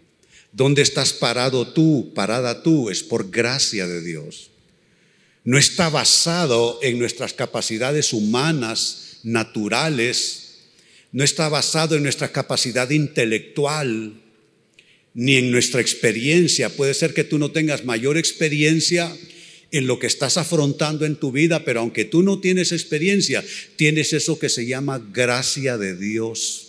¿Dónde 0.51 0.83
estás 0.83 1.13
parado 1.13 1.67
tú, 1.73 2.13
parada 2.13 2.61
tú? 2.61 2.89
Es 2.89 3.01
por 3.01 3.31
gracia 3.31 3.87
de 3.87 4.01
Dios. 4.01 4.51
No 5.43 5.57
está 5.57 5.89
basado 5.89 6.79
en 6.81 6.99
nuestras 6.99 7.33
capacidades 7.33 8.13
humanas 8.13 9.04
naturales, 9.25 10.45
no 11.11 11.23
está 11.23 11.49
basado 11.49 11.95
en 11.95 12.03
nuestra 12.03 12.31
capacidad 12.31 12.89
intelectual 12.89 14.13
ni 15.13 15.35
en 15.35 15.49
nuestra 15.49 15.81
experiencia. 15.81 16.69
Puede 16.69 16.93
ser 16.93 17.13
que 17.13 17.23
tú 17.23 17.39
no 17.39 17.51
tengas 17.51 17.85
mayor 17.85 18.17
experiencia 18.17 19.11
en 19.71 19.87
lo 19.87 19.97
que 19.97 20.07
estás 20.07 20.37
afrontando 20.37 21.05
en 21.05 21.15
tu 21.15 21.31
vida, 21.31 21.65
pero 21.65 21.79
aunque 21.79 22.05
tú 22.05 22.21
no 22.21 22.39
tienes 22.39 22.71
experiencia, 22.71 23.43
tienes 23.77 24.13
eso 24.13 24.37
que 24.37 24.49
se 24.49 24.65
llama 24.65 25.03
gracia 25.11 25.77
de 25.77 25.95
Dios. 25.95 26.61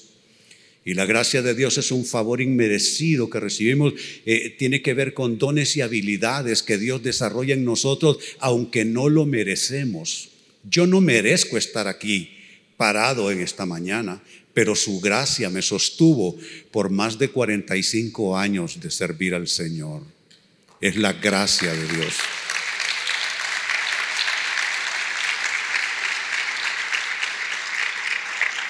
Y 0.84 0.94
la 0.94 1.04
gracia 1.04 1.42
de 1.42 1.54
Dios 1.54 1.78
es 1.78 1.90
un 1.90 2.06
favor 2.06 2.40
inmerecido 2.40 3.28
que 3.28 3.40
recibimos. 3.40 3.94
Eh, 4.24 4.54
tiene 4.56 4.80
que 4.80 4.94
ver 4.94 5.12
con 5.12 5.38
dones 5.38 5.76
y 5.76 5.80
habilidades 5.80 6.62
que 6.62 6.78
Dios 6.78 7.02
desarrolla 7.02 7.54
en 7.54 7.64
nosotros, 7.64 8.18
aunque 8.38 8.84
no 8.84 9.08
lo 9.08 9.26
merecemos. 9.26 10.28
Yo 10.62 10.86
no 10.86 11.00
merezco 11.00 11.58
estar 11.58 11.88
aquí 11.88 12.35
parado 12.76 13.30
en 13.30 13.40
esta 13.40 13.66
mañana, 13.66 14.22
pero 14.54 14.74
su 14.74 15.00
gracia 15.00 15.50
me 15.50 15.62
sostuvo 15.62 16.36
por 16.70 16.90
más 16.90 17.18
de 17.18 17.28
45 17.28 18.38
años 18.38 18.80
de 18.80 18.90
servir 18.90 19.34
al 19.34 19.48
Señor. 19.48 20.02
Es 20.80 20.96
la 20.96 21.12
gracia 21.12 21.72
de 21.72 21.86
Dios. 21.88 22.14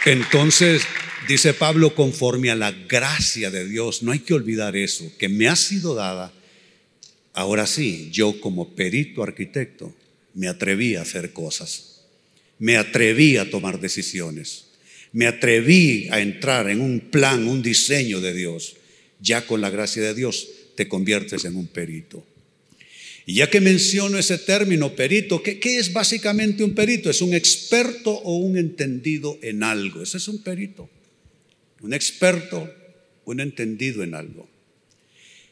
Entonces, 0.06 0.82
dice 1.26 1.52
Pablo, 1.52 1.96
conforme 1.96 2.50
a 2.52 2.54
la 2.54 2.70
gracia 2.70 3.50
de 3.50 3.66
Dios, 3.68 4.04
no 4.04 4.12
hay 4.12 4.20
que 4.20 4.34
olvidar 4.34 4.76
eso, 4.76 5.04
que 5.18 5.28
me 5.28 5.48
ha 5.48 5.56
sido 5.56 5.96
dada. 5.96 6.32
Ahora 7.32 7.66
sí, 7.66 8.08
yo 8.12 8.40
como 8.40 8.76
perito 8.76 9.24
arquitecto 9.24 9.92
me 10.32 10.46
atreví 10.46 10.94
a 10.94 11.02
hacer 11.02 11.32
cosas, 11.32 11.95
me 12.58 12.76
atreví 12.76 13.36
a 13.36 13.50
tomar 13.50 13.80
decisiones, 13.80 14.66
me 15.12 15.26
atreví 15.26 16.08
a 16.10 16.20
entrar 16.20 16.68
en 16.68 16.80
un 16.80 17.00
plan, 17.00 17.46
un 17.46 17.62
diseño 17.62 18.20
de 18.20 18.34
Dios. 18.34 18.76
Ya 19.20 19.46
con 19.46 19.60
la 19.60 19.70
gracia 19.70 20.02
de 20.02 20.14
Dios 20.14 20.46
te 20.74 20.88
conviertes 20.88 21.44
en 21.44 21.56
un 21.56 21.66
perito. 21.66 22.24
Y 23.24 23.34
ya 23.34 23.50
que 23.50 23.60
menciono 23.60 24.18
ese 24.18 24.38
término 24.38 24.94
perito, 24.94 25.42
¿qué, 25.42 25.58
es 25.62 25.92
básicamente 25.92 26.62
un 26.62 26.74
perito? 26.74 27.10
Es 27.10 27.22
un 27.22 27.34
experto 27.34 28.12
o 28.12 28.36
un 28.36 28.56
entendido 28.56 29.38
en 29.42 29.64
algo. 29.64 30.02
Ese 30.02 30.18
es 30.18 30.28
un 30.28 30.42
perito. 30.42 30.88
Un 31.80 31.92
experto, 31.92 32.72
un 33.24 33.40
entendido 33.40 34.04
en 34.04 34.14
algo. 34.14 34.48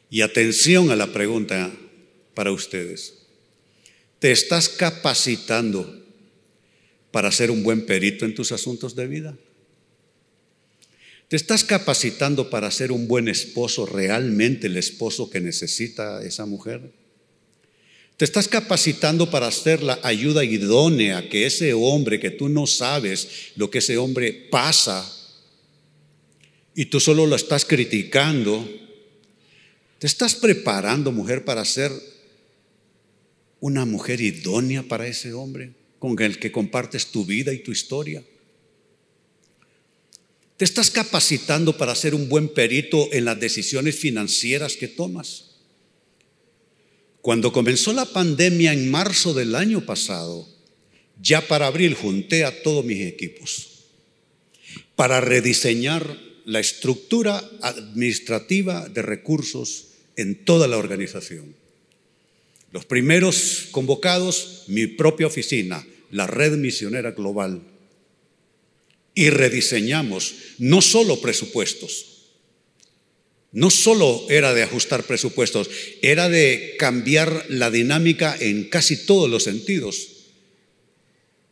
Y 0.09 0.21
atención 0.21 0.89
a 0.89 0.95
la 0.95 1.11
pregunta 1.11 1.75
para 2.33 2.51
ustedes. 2.51 3.15
¿Te 4.19 4.31
estás 4.31 4.69
capacitando 4.69 6.04
para 7.15 7.31
ser 7.31 7.49
un 7.49 7.63
buen 7.63 7.85
perito 7.85 8.25
en 8.25 8.35
tus 8.35 8.51
asuntos 8.51 8.93
de 8.93 9.07
vida? 9.07 9.37
¿Te 11.29 11.37
estás 11.37 11.63
capacitando 11.63 12.49
para 12.49 12.69
ser 12.69 12.91
un 12.91 13.07
buen 13.07 13.29
esposo, 13.29 13.85
realmente 13.85 14.67
el 14.67 14.75
esposo 14.75 15.29
que 15.29 15.39
necesita 15.39 16.21
esa 16.25 16.45
mujer? 16.45 16.91
Te 18.17 18.25
estás 18.25 18.49
capacitando 18.49 19.31
para 19.31 19.47
hacer 19.47 19.81
la 19.81 19.97
ayuda 20.03 20.43
idónea 20.43 21.29
que 21.29 21.45
ese 21.45 21.73
hombre 21.73 22.19
que 22.19 22.31
tú 22.31 22.49
no 22.49 22.67
sabes 22.67 23.53
lo 23.55 23.69
que 23.69 23.77
ese 23.77 23.97
hombre 23.97 24.49
pasa 24.51 25.09
y 26.75 26.87
tú 26.87 26.99
solo 26.99 27.25
lo 27.25 27.37
estás 27.37 27.63
criticando. 27.63 28.69
Te 29.99 30.07
estás 30.07 30.35
preparando, 30.35 31.13
mujer, 31.13 31.45
para 31.45 31.63
ser 31.63 31.93
una 33.61 33.85
mujer 33.85 34.19
idónea 34.19 34.83
para 34.83 35.07
ese 35.07 35.31
hombre 35.31 35.84
con 35.99 36.21
el 36.21 36.39
que 36.39 36.51
compartes 36.51 37.07
tu 37.07 37.25
vida 37.25 37.53
y 37.53 37.59
tu 37.59 37.71
historia. 37.71 38.23
Te 40.57 40.65
estás 40.65 40.89
capacitando 40.89 41.77
para 41.77 41.95
ser 41.95 42.15
un 42.15 42.29
buen 42.29 42.49
perito 42.49 43.09
en 43.11 43.25
las 43.25 43.39
decisiones 43.39 43.97
financieras 43.97 44.77
que 44.77 44.87
tomas. 44.87 45.51
Cuando 47.21 47.51
comenzó 47.51 47.91
la 47.91 48.05
pandemia 48.05 48.71
en 48.71 48.89
marzo 48.89 49.33
del 49.33 49.55
año 49.55 49.85
pasado, 49.85 50.47
ya 51.21 51.47
para 51.47 51.67
abril 51.67 51.95
junté 51.95 52.45
a 52.45 52.61
todos 52.61 52.85
mis 52.85 53.01
equipos 53.01 53.75
para 54.95 55.21
rediseñar 55.21 56.17
la 56.45 56.59
estructura 56.59 57.43
administrativa 57.61 58.87
de 58.87 59.01
recursos 59.01 59.87
en 60.15 60.45
toda 60.45 60.67
la 60.67 60.77
organización. 60.77 61.55
Los 62.71 62.85
primeros 62.85 63.67
convocados, 63.71 64.63
mi 64.67 64.87
propia 64.87 65.27
oficina, 65.27 65.85
la 66.15 66.27
Red 66.27 66.53
Misionera 66.53 67.11
Global. 67.11 67.61
Y 69.13 69.29
rediseñamos 69.29 70.35
no 70.57 70.81
solo 70.81 71.19
presupuestos, 71.19 72.05
no 73.51 73.69
solo 73.69 74.25
era 74.29 74.53
de 74.53 74.63
ajustar 74.63 75.03
presupuestos, 75.03 75.69
era 76.01 76.27
de 76.29 76.75
cambiar 76.79 77.45
la 77.49 77.69
dinámica 77.69 78.35
en 78.39 78.65
casi 78.69 79.05
todos 79.05 79.29
los 79.29 79.43
sentidos. 79.43 80.07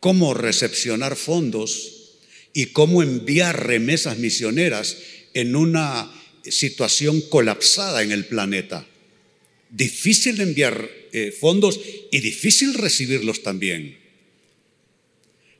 Cómo 0.00 0.34
recepcionar 0.34 1.16
fondos 1.16 2.18
y 2.52 2.66
cómo 2.66 3.02
enviar 3.02 3.66
remesas 3.66 4.18
misioneras 4.18 4.96
en 5.34 5.56
una 5.56 6.10
situación 6.42 7.22
colapsada 7.22 8.02
en 8.02 8.12
el 8.12 8.26
planeta. 8.26 8.86
Difícil 9.70 10.40
enviar 10.40 10.90
eh, 11.12 11.32
fondos 11.32 11.80
y 12.10 12.20
difícil 12.20 12.74
recibirlos 12.74 13.42
también. 13.42 14.03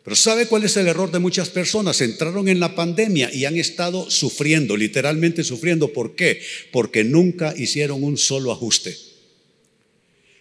Pero 0.04 0.16
¿sabe 0.16 0.46
cuál 0.46 0.64
es 0.64 0.76
el 0.76 0.86
error 0.86 1.10
de 1.10 1.18
muchas 1.18 1.48
personas? 1.48 2.02
Entraron 2.02 2.46
en 2.48 2.60
la 2.60 2.74
pandemia 2.74 3.32
y 3.32 3.46
han 3.46 3.56
estado 3.56 4.10
sufriendo, 4.10 4.76
literalmente 4.76 5.42
sufriendo. 5.42 5.94
¿Por 5.94 6.14
qué? 6.14 6.42
Porque 6.72 7.04
nunca 7.04 7.54
hicieron 7.56 8.04
un 8.04 8.18
solo 8.18 8.52
ajuste. 8.52 8.94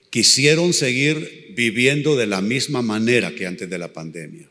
Quisieron 0.09 0.73
seguir 0.73 1.53
viviendo 1.55 2.17
de 2.17 2.27
la 2.27 2.41
misma 2.41 2.81
manera 2.81 3.33
que 3.33 3.47
antes 3.47 3.69
de 3.69 3.77
la 3.77 3.93
pandemia. 3.93 4.49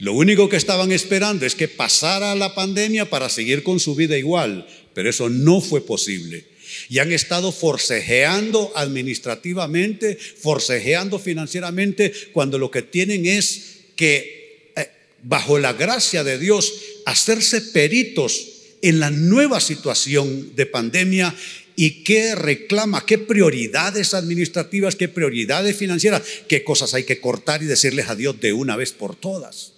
Lo 0.00 0.12
único 0.12 0.48
que 0.48 0.56
estaban 0.56 0.90
esperando 0.90 1.46
es 1.46 1.54
que 1.54 1.68
pasara 1.68 2.34
la 2.34 2.54
pandemia 2.54 3.08
para 3.08 3.28
seguir 3.28 3.62
con 3.62 3.78
su 3.78 3.94
vida 3.94 4.18
igual, 4.18 4.66
pero 4.92 5.08
eso 5.08 5.28
no 5.28 5.60
fue 5.60 5.86
posible. 5.86 6.46
Y 6.88 6.98
han 6.98 7.12
estado 7.12 7.52
forcejeando 7.52 8.72
administrativamente, 8.74 10.16
forcejeando 10.16 11.20
financieramente, 11.20 12.12
cuando 12.32 12.58
lo 12.58 12.70
que 12.70 12.82
tienen 12.82 13.26
es 13.26 13.71
que 13.96 14.72
eh, 14.76 14.88
bajo 15.22 15.58
la 15.58 15.72
gracia 15.72 16.24
de 16.24 16.38
Dios 16.38 16.72
hacerse 17.06 17.60
peritos 17.60 18.48
en 18.82 19.00
la 19.00 19.10
nueva 19.10 19.60
situación 19.60 20.54
de 20.56 20.66
pandemia 20.66 21.34
y 21.76 22.04
qué 22.04 22.34
reclama, 22.34 23.06
qué 23.06 23.18
prioridades 23.18 24.14
administrativas, 24.14 24.96
qué 24.96 25.08
prioridades 25.08 25.76
financieras, 25.76 26.22
qué 26.48 26.64
cosas 26.64 26.94
hay 26.94 27.04
que 27.04 27.20
cortar 27.20 27.62
y 27.62 27.66
decirles 27.66 28.08
a 28.08 28.16
Dios 28.16 28.40
de 28.40 28.52
una 28.52 28.76
vez 28.76 28.92
por 28.92 29.16
todas. 29.16 29.72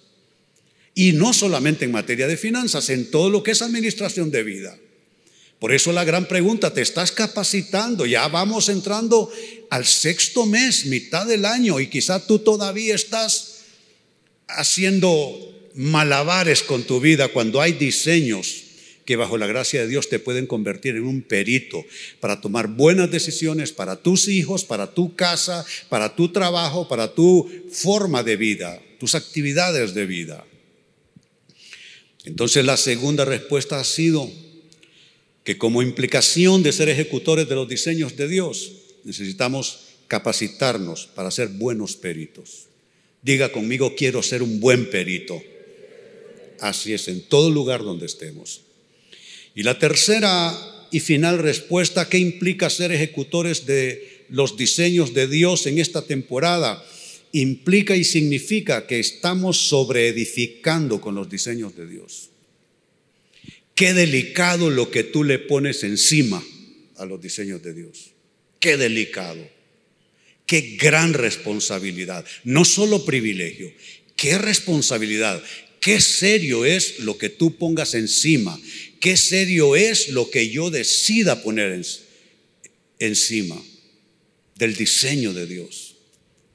Y 0.93 1.13
no 1.13 1.33
solamente 1.33 1.85
en 1.85 1.91
materia 1.91 2.27
de 2.27 2.37
finanzas, 2.37 2.89
en 2.89 3.09
todo 3.11 3.29
lo 3.29 3.43
que 3.43 3.51
es 3.51 3.61
administración 3.61 4.31
de 4.31 4.43
vida. 4.43 4.77
Por 5.59 5.73
eso 5.73 5.91
la 5.91 6.03
gran 6.03 6.27
pregunta, 6.27 6.73
¿te 6.73 6.81
estás 6.81 7.11
capacitando? 7.11 8.05
Ya 8.05 8.27
vamos 8.27 8.69
entrando 8.69 9.31
al 9.69 9.85
sexto 9.85 10.45
mes, 10.45 10.85
mitad 10.85 11.25
del 11.25 11.45
año, 11.45 11.79
y 11.79 11.87
quizá 11.87 12.25
tú 12.25 12.39
todavía 12.39 12.95
estás 12.95 13.54
haciendo 14.47 15.71
malabares 15.75 16.63
con 16.63 16.83
tu 16.83 16.99
vida 16.99 17.27
cuando 17.29 17.61
hay 17.61 17.73
diseños 17.73 18.63
que 19.05 19.15
bajo 19.15 19.37
la 19.37 19.45
gracia 19.45 19.81
de 19.81 19.87
Dios 19.87 20.09
te 20.09 20.19
pueden 20.19 20.47
convertir 20.47 20.95
en 20.95 21.03
un 21.03 21.21
perito 21.21 21.85
para 22.19 22.41
tomar 22.41 22.67
buenas 22.67 23.11
decisiones 23.11 23.71
para 23.71 23.97
tus 23.97 24.27
hijos, 24.27 24.65
para 24.65 24.93
tu 24.93 25.15
casa, 25.15 25.65
para 25.89 26.15
tu 26.15 26.31
trabajo, 26.31 26.87
para 26.87 27.13
tu 27.13 27.47
forma 27.71 28.23
de 28.23 28.35
vida, 28.35 28.81
tus 28.99 29.13
actividades 29.13 29.93
de 29.93 30.05
vida. 30.07 30.43
Entonces 32.25 32.65
la 32.65 32.77
segunda 32.77 33.23
respuesta 33.25 33.79
ha 33.79 33.83
sido 33.83 34.29
que 35.43 35.59
como 35.59 35.83
implicación 35.83 36.63
de 36.63 36.71
ser 36.71 36.89
ejecutores 36.89 37.47
de 37.47 37.53
los 37.53 37.69
diseños 37.69 38.15
de 38.17 38.27
Dios, 38.27 38.71
necesitamos 39.03 39.81
capacitarnos 40.07 41.05
para 41.13 41.29
ser 41.29 41.49
buenos 41.49 41.95
peritos. 41.95 42.65
Diga 43.25 43.51
conmigo, 43.51 43.95
quiero 43.95 44.21
ser 44.21 44.43
un 44.43 44.59
buen 44.59 44.87
perito. 44.91 45.41
Así 46.59 46.93
es, 46.93 47.07
en 47.07 47.23
todo 47.23 47.49
lugar 47.49 47.81
donde 47.81 48.05
estemos. 48.05 48.61
Y 49.55 49.63
la 49.63 49.79
tercera 49.79 50.55
y 50.91 50.99
final 50.99 51.39
respuesta, 51.39 52.07
¿qué 52.07 52.19
implica 52.19 52.69
ser 52.69 52.91
ejecutores 52.91 53.65
de 53.65 54.25
los 54.29 54.57
diseños 54.57 55.15
de 55.15 55.27
Dios 55.27 55.65
en 55.65 55.79
esta 55.79 56.03
temporada? 56.03 56.85
Implica 57.31 57.95
y 57.95 58.03
significa 58.03 58.85
que 58.85 58.99
estamos 58.99 59.57
sobreedificando 59.57 61.01
con 61.01 61.15
los 61.15 61.27
diseños 61.27 61.75
de 61.75 61.87
Dios. 61.87 62.29
Qué 63.73 63.95
delicado 63.95 64.69
lo 64.69 64.91
que 64.91 65.03
tú 65.03 65.23
le 65.23 65.39
pones 65.39 65.83
encima 65.83 66.43
a 66.97 67.05
los 67.05 67.19
diseños 67.19 67.63
de 67.63 67.73
Dios. 67.73 68.11
Qué 68.59 68.77
delicado. 68.77 69.54
Qué 70.45 70.77
gran 70.79 71.13
responsabilidad, 71.13 72.25
no 72.43 72.65
solo 72.65 73.03
privilegio, 73.03 73.73
qué 74.15 74.37
responsabilidad, 74.37 75.41
qué 75.81 75.99
serio 75.99 76.65
es 76.65 76.99
lo 76.99 77.17
que 77.17 77.29
tú 77.29 77.57
pongas 77.57 77.93
encima, 77.95 78.59
qué 78.99 79.17
serio 79.17 79.75
es 79.75 80.09
lo 80.09 80.29
que 80.29 80.49
yo 80.49 80.69
decida 80.69 81.41
poner 81.41 81.83
encima 82.99 83.61
del 84.55 84.75
diseño 84.75 85.33
de 85.33 85.47
Dios. 85.47 85.95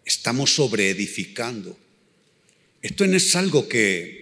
Estamos 0.04 0.54
sobreedificando. 0.54 1.78
Esto 2.82 3.06
no 3.06 3.16
es 3.16 3.34
algo 3.36 3.68
que 3.68 4.20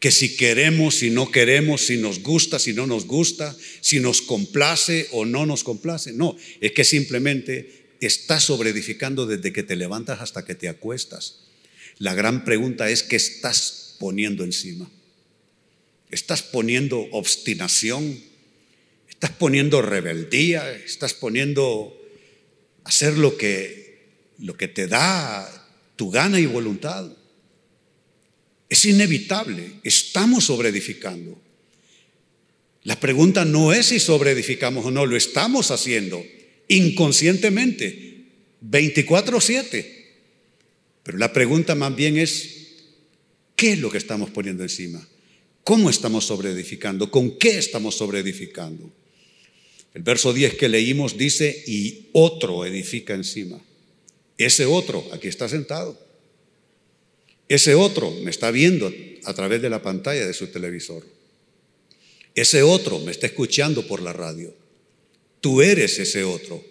que 0.00 0.10
si 0.10 0.34
queremos, 0.34 0.96
si 0.96 1.10
no 1.10 1.30
queremos, 1.30 1.82
si 1.82 1.98
nos 1.98 2.22
gusta, 2.22 2.58
si 2.58 2.72
no 2.72 2.86
nos 2.86 3.06
gusta, 3.06 3.54
si 3.82 4.00
nos 4.00 4.22
complace 4.22 5.06
o 5.12 5.26
no 5.26 5.44
nos 5.44 5.62
complace. 5.62 6.12
No, 6.12 6.36
es 6.62 6.72
que 6.72 6.84
simplemente 6.84 7.79
estás 8.00 8.44
sobreedificando 8.44 9.26
desde 9.26 9.52
que 9.52 9.62
te 9.62 9.76
levantas 9.76 10.20
hasta 10.20 10.44
que 10.44 10.54
te 10.54 10.68
acuestas. 10.68 11.40
La 11.98 12.14
gran 12.14 12.44
pregunta 12.44 12.88
es, 12.88 13.02
¿qué 13.02 13.16
estás 13.16 13.96
poniendo 13.98 14.42
encima? 14.42 14.90
¿Estás 16.10 16.42
poniendo 16.42 16.98
obstinación? 17.12 18.18
¿Estás 19.08 19.30
poniendo 19.32 19.82
rebeldía? 19.82 20.72
¿Estás 20.72 21.12
poniendo 21.12 21.96
hacer 22.84 23.18
lo 23.18 23.36
que, 23.36 24.08
lo 24.38 24.56
que 24.56 24.66
te 24.66 24.86
da 24.86 25.68
tu 25.96 26.10
gana 26.10 26.40
y 26.40 26.46
voluntad? 26.46 27.12
Es 28.70 28.84
inevitable, 28.86 29.72
estamos 29.82 30.44
sobreedificando. 30.44 31.38
La 32.84 32.98
pregunta 32.98 33.44
no 33.44 33.74
es 33.74 33.86
si 33.86 34.00
sobreedificamos 34.00 34.86
o 34.86 34.90
no, 34.90 35.04
lo 35.04 35.16
estamos 35.16 35.70
haciendo 35.70 36.24
inconscientemente, 36.70 38.24
24/7. 38.62 39.84
Pero 41.02 41.18
la 41.18 41.32
pregunta 41.32 41.74
más 41.74 41.94
bien 41.94 42.16
es, 42.16 42.68
¿qué 43.56 43.72
es 43.72 43.78
lo 43.78 43.90
que 43.90 43.98
estamos 43.98 44.30
poniendo 44.30 44.62
encima? 44.62 45.06
¿Cómo 45.64 45.90
estamos 45.90 46.24
sobreedificando? 46.24 47.10
¿Con 47.10 47.38
qué 47.38 47.58
estamos 47.58 47.96
sobreedificando? 47.96 48.90
El 49.94 50.02
verso 50.02 50.32
10 50.32 50.54
que 50.54 50.68
leímos 50.68 51.18
dice, 51.18 51.64
y 51.66 52.08
otro 52.12 52.64
edifica 52.64 53.14
encima. 53.14 53.60
Ese 54.38 54.64
otro, 54.64 55.06
aquí 55.12 55.28
está 55.28 55.48
sentado. 55.48 55.98
Ese 57.48 57.74
otro 57.74 58.12
me 58.22 58.30
está 58.30 58.52
viendo 58.52 58.94
a 59.24 59.34
través 59.34 59.60
de 59.60 59.68
la 59.68 59.82
pantalla 59.82 60.24
de 60.26 60.32
su 60.32 60.46
televisor. 60.46 61.04
Ese 62.34 62.62
otro 62.62 63.00
me 63.00 63.10
está 63.10 63.26
escuchando 63.26 63.86
por 63.86 64.00
la 64.00 64.12
radio. 64.12 64.54
Tú 65.40 65.62
eres 65.62 65.98
ese 65.98 66.24
otro. 66.24 66.64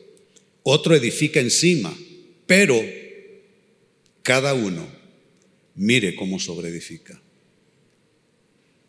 Otro 0.64 0.96
edifica 0.96 1.40
encima, 1.40 1.98
pero 2.46 2.80
cada 4.22 4.54
uno 4.54 4.88
mire 5.76 6.16
cómo 6.16 6.40
sobreedifica. 6.40 7.22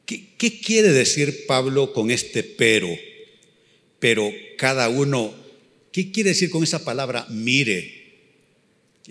¿Qué, 0.05 0.35
¿Qué 0.37 0.61
quiere 0.61 0.89
decir 0.89 1.47
Pablo 1.47 1.93
con 1.93 2.11
este 2.11 2.43
pero? 2.43 2.89
Pero 3.99 4.31
cada 4.57 4.89
uno, 4.89 5.35
¿qué 5.93 6.11
quiere 6.11 6.31
decir 6.31 6.51
con 6.51 6.65
esa 6.65 6.85
palabra 6.85 7.27
mire? 7.31 8.01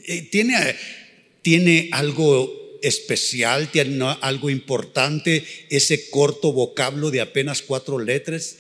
Eh, 0.06 0.22
¿Tiene, 0.24 0.56
tiene 1.42 1.90
algo 1.92 2.60
especial, 2.82 3.72
tiene 3.72 4.06
algo 4.22 4.50
importante, 4.50 5.44
ese 5.70 6.10
corto 6.10 6.54
vocablo 6.54 7.12
de 7.12 7.22
apenas 7.22 7.62
cuatro 7.62 8.00
letras. 8.00 8.58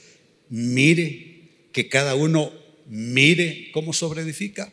Mire, 0.50 1.38
que 1.71 1.89
cada 1.89 2.15
uno 2.15 2.51
mire 2.88 3.69
cómo 3.71 3.93
sobreedifica. 3.93 4.71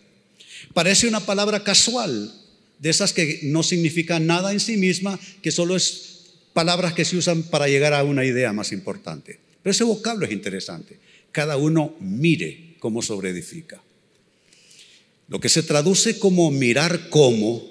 Parece 0.74 1.06
una 1.08 1.20
palabra 1.20 1.62
casual, 1.62 2.32
de 2.78 2.90
esas 2.90 3.12
que 3.12 3.40
no 3.44 3.62
significan 3.62 4.26
nada 4.26 4.52
en 4.52 4.60
sí 4.60 4.76
misma, 4.76 5.18
que 5.42 5.50
solo 5.50 5.76
es 5.76 6.06
palabras 6.52 6.94
que 6.94 7.04
se 7.04 7.16
usan 7.16 7.42
para 7.44 7.68
llegar 7.68 7.94
a 7.94 8.04
una 8.04 8.24
idea 8.24 8.52
más 8.52 8.72
importante. 8.72 9.38
Pero 9.62 9.72
ese 9.72 9.84
vocablo 9.84 10.26
es 10.26 10.32
interesante. 10.32 10.98
Cada 11.32 11.56
uno 11.56 11.94
mire 12.00 12.76
cómo 12.78 13.02
sobreedifica. 13.02 13.82
Lo 15.28 15.40
que 15.40 15.48
se 15.48 15.62
traduce 15.62 16.18
como 16.18 16.50
mirar 16.50 17.08
cómo 17.10 17.68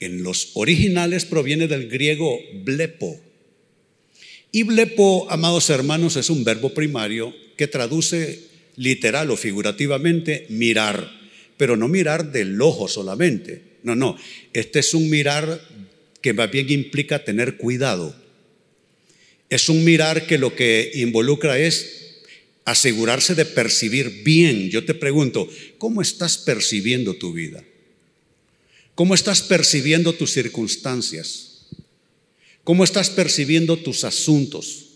en 0.00 0.22
los 0.22 0.50
originales 0.54 1.24
proviene 1.24 1.66
del 1.66 1.88
griego 1.88 2.38
blepo. 2.64 3.20
Y 4.52 4.64
blepo, 4.64 5.26
amados 5.30 5.70
hermanos, 5.70 6.16
es 6.16 6.30
un 6.30 6.44
verbo 6.44 6.70
primario 6.74 7.34
que 7.60 7.68
traduce 7.68 8.48
literal 8.76 9.30
o 9.30 9.36
figurativamente 9.36 10.46
mirar, 10.48 11.12
pero 11.58 11.76
no 11.76 11.88
mirar 11.88 12.32
del 12.32 12.56
ojo 12.62 12.88
solamente. 12.88 13.76
No, 13.82 13.94
no, 13.94 14.16
este 14.54 14.78
es 14.78 14.94
un 14.94 15.10
mirar 15.10 15.60
que 16.22 16.32
más 16.32 16.50
bien 16.50 16.70
implica 16.70 17.22
tener 17.22 17.58
cuidado. 17.58 18.16
Es 19.50 19.68
un 19.68 19.84
mirar 19.84 20.26
que 20.26 20.38
lo 20.38 20.56
que 20.56 20.90
involucra 20.94 21.58
es 21.58 22.22
asegurarse 22.64 23.34
de 23.34 23.44
percibir 23.44 24.22
bien. 24.24 24.70
Yo 24.70 24.86
te 24.86 24.94
pregunto, 24.94 25.46
¿cómo 25.76 26.00
estás 26.00 26.38
percibiendo 26.38 27.12
tu 27.12 27.34
vida? 27.34 27.62
¿Cómo 28.94 29.14
estás 29.14 29.42
percibiendo 29.42 30.14
tus 30.14 30.32
circunstancias? 30.32 31.66
¿Cómo 32.64 32.84
estás 32.84 33.10
percibiendo 33.10 33.76
tus 33.76 34.04
asuntos? 34.04 34.89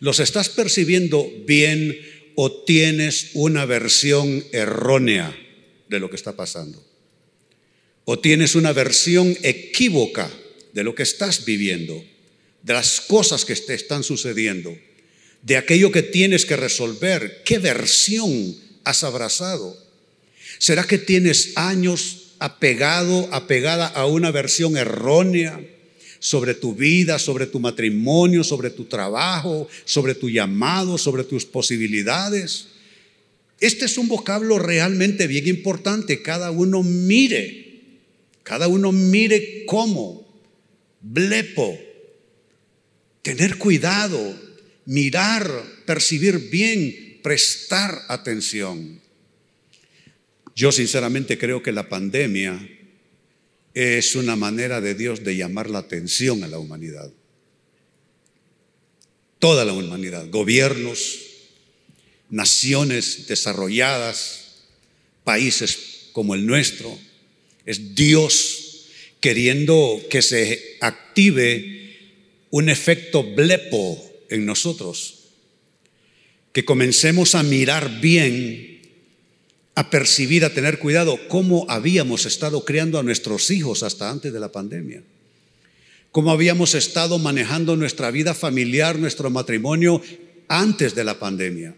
¿Los 0.00 0.20
estás 0.20 0.48
percibiendo 0.48 1.28
bien 1.46 1.98
o 2.36 2.52
tienes 2.62 3.30
una 3.34 3.64
versión 3.64 4.44
errónea 4.52 5.36
de 5.88 5.98
lo 5.98 6.08
que 6.08 6.16
está 6.16 6.36
pasando? 6.36 6.84
¿O 8.04 8.18
tienes 8.20 8.54
una 8.54 8.72
versión 8.72 9.36
equívoca 9.42 10.30
de 10.72 10.84
lo 10.84 10.94
que 10.94 11.02
estás 11.02 11.44
viviendo, 11.44 12.02
de 12.62 12.72
las 12.72 13.00
cosas 13.00 13.44
que 13.44 13.56
te 13.56 13.74
están 13.74 14.04
sucediendo, 14.04 14.76
de 15.42 15.56
aquello 15.56 15.90
que 15.90 16.02
tienes 16.02 16.46
que 16.46 16.56
resolver? 16.56 17.42
¿Qué 17.44 17.58
versión 17.58 18.56
has 18.84 19.02
abrazado? 19.02 19.76
¿Será 20.58 20.84
que 20.84 20.98
tienes 20.98 21.52
años 21.56 22.34
apegado, 22.38 23.28
apegada 23.32 23.88
a 23.88 24.06
una 24.06 24.30
versión 24.30 24.76
errónea 24.76 25.60
sobre 26.18 26.54
tu 26.54 26.74
vida, 26.74 27.18
sobre 27.18 27.46
tu 27.46 27.60
matrimonio, 27.60 28.42
sobre 28.44 28.70
tu 28.70 28.84
trabajo, 28.84 29.68
sobre 29.84 30.14
tu 30.14 30.28
llamado, 30.28 30.98
sobre 30.98 31.24
tus 31.24 31.44
posibilidades. 31.44 32.68
Este 33.60 33.86
es 33.86 33.98
un 33.98 34.08
vocablo 34.08 34.58
realmente 34.58 35.26
bien 35.26 35.48
importante. 35.48 36.22
Cada 36.22 36.50
uno 36.50 36.82
mire, 36.82 37.82
cada 38.42 38.68
uno 38.68 38.92
mire 38.92 39.64
cómo. 39.66 40.26
Blepo, 41.00 41.78
tener 43.22 43.56
cuidado, 43.58 44.36
mirar, 44.84 45.48
percibir 45.86 46.50
bien, 46.50 47.20
prestar 47.22 48.02
atención. 48.08 49.00
Yo 50.54 50.72
sinceramente 50.72 51.38
creo 51.38 51.62
que 51.62 51.70
la 51.70 51.88
pandemia 51.88 52.77
es 53.78 54.16
una 54.16 54.34
manera 54.34 54.80
de 54.80 54.96
Dios 54.96 55.22
de 55.22 55.36
llamar 55.36 55.70
la 55.70 55.78
atención 55.78 56.42
a 56.42 56.48
la 56.48 56.58
humanidad. 56.58 57.12
Toda 59.38 59.64
la 59.64 59.72
humanidad, 59.72 60.28
gobiernos, 60.30 61.20
naciones 62.28 63.28
desarrolladas, 63.28 64.64
países 65.22 66.08
como 66.10 66.34
el 66.34 66.44
nuestro. 66.44 66.98
Es 67.66 67.94
Dios 67.94 68.88
queriendo 69.20 70.04
que 70.10 70.22
se 70.22 70.76
active 70.80 71.94
un 72.50 72.70
efecto 72.70 73.22
blepo 73.22 74.04
en 74.28 74.44
nosotros, 74.44 75.28
que 76.52 76.64
comencemos 76.64 77.36
a 77.36 77.44
mirar 77.44 78.00
bien 78.00 78.77
a 79.78 79.90
percibir, 79.90 80.44
a 80.44 80.52
tener 80.52 80.80
cuidado 80.80 81.20
cómo 81.28 81.64
habíamos 81.68 82.26
estado 82.26 82.64
criando 82.64 82.98
a 82.98 83.04
nuestros 83.04 83.48
hijos 83.52 83.84
hasta 83.84 84.10
antes 84.10 84.32
de 84.32 84.40
la 84.40 84.50
pandemia. 84.50 85.04
Cómo 86.10 86.32
habíamos 86.32 86.74
estado 86.74 87.16
manejando 87.20 87.76
nuestra 87.76 88.10
vida 88.10 88.34
familiar, 88.34 88.98
nuestro 88.98 89.30
matrimonio 89.30 90.02
antes 90.48 90.96
de 90.96 91.04
la 91.04 91.20
pandemia. 91.20 91.76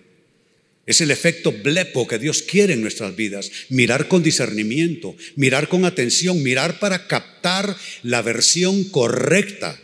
Es 0.87 1.03
el 1.03 1.11
efecto 1.11 1.53
blepo 1.53 2.07
que 2.07 2.19
Dios 2.19 2.41
quiere 2.41 2.73
en 2.73 2.81
nuestras 2.81 3.15
vidas. 3.15 3.51
Mirar 3.69 4.09
con 4.09 4.23
discernimiento, 4.23 5.15
mirar 5.37 5.69
con 5.69 5.85
atención, 5.85 6.43
mirar 6.43 6.79
para 6.79 7.07
captar 7.07 7.77
la 8.03 8.23
versión 8.23 8.85
correcta 8.85 9.79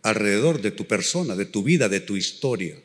alrededor 0.00 0.62
de 0.62 0.70
tu 0.70 0.86
persona, 0.86 1.36
de 1.36 1.44
tu 1.44 1.62
vida, 1.62 1.90
de 1.90 2.00
tu 2.00 2.16
historia. 2.16 2.76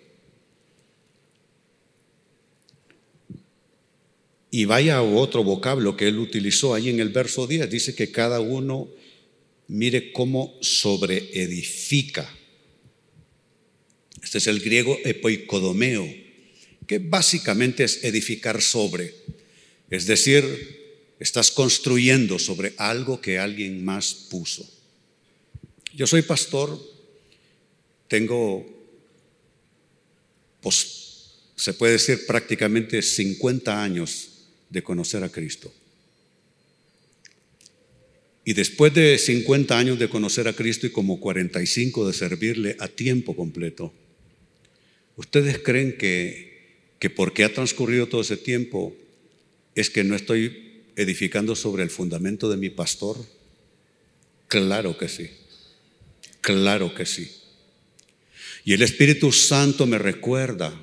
Y 4.53 4.65
vaya 4.65 5.01
otro 5.01 5.45
vocablo 5.45 5.95
que 5.95 6.09
él 6.09 6.19
utilizó 6.19 6.75
ahí 6.75 6.89
en 6.89 6.99
el 6.99 7.07
verso 7.07 7.47
10, 7.47 7.69
dice 7.69 7.95
que 7.95 8.11
cada 8.11 8.41
uno 8.41 8.89
mire 9.69 10.11
cómo 10.11 10.57
sobreedifica. 10.59 12.29
Este 14.21 14.39
es 14.39 14.47
el 14.47 14.59
griego 14.59 14.99
epoicodomeo, 15.05 16.05
que 16.85 16.99
básicamente 16.99 17.85
es 17.85 18.03
edificar 18.03 18.61
sobre. 18.61 19.15
Es 19.89 20.05
decir, 20.05 21.15
estás 21.17 21.49
construyendo 21.49 22.37
sobre 22.37 22.73
algo 22.75 23.21
que 23.21 23.39
alguien 23.39 23.85
más 23.85 24.13
puso. 24.13 24.69
Yo 25.95 26.05
soy 26.07 26.23
pastor, 26.23 26.77
tengo, 28.09 28.65
pues, 30.59 31.37
se 31.55 31.73
puede 31.73 31.93
decir 31.93 32.25
prácticamente 32.25 33.01
50 33.01 33.81
años 33.81 34.30
de 34.71 34.81
conocer 34.81 35.23
a 35.23 35.29
Cristo. 35.29 35.71
Y 38.43 38.53
después 38.53 38.93
de 38.93 39.17
50 39.17 39.77
años 39.77 39.99
de 39.99 40.09
conocer 40.09 40.47
a 40.47 40.53
Cristo 40.53 40.87
y 40.87 40.91
como 40.91 41.19
45 41.19 42.07
de 42.07 42.13
servirle 42.13 42.75
a 42.79 42.87
tiempo 42.87 43.35
completo, 43.35 43.93
¿ustedes 45.15 45.59
creen 45.59 45.95
que, 45.97 46.87
que 46.97 47.09
porque 47.09 47.43
ha 47.43 47.53
transcurrido 47.53 48.07
todo 48.07 48.21
ese 48.21 48.37
tiempo 48.37 48.95
es 49.75 49.89
que 49.89 50.03
no 50.03 50.15
estoy 50.15 50.81
edificando 50.95 51.55
sobre 51.55 51.83
el 51.83 51.91
fundamento 51.91 52.49
de 52.49 52.57
mi 52.57 52.69
pastor? 52.69 53.17
Claro 54.47 54.97
que 54.97 55.07
sí, 55.07 55.29
claro 56.41 56.95
que 56.95 57.05
sí. 57.05 57.31
Y 58.63 58.73
el 58.73 58.81
Espíritu 58.81 59.31
Santo 59.31 59.85
me 59.85 59.97
recuerda 59.97 60.73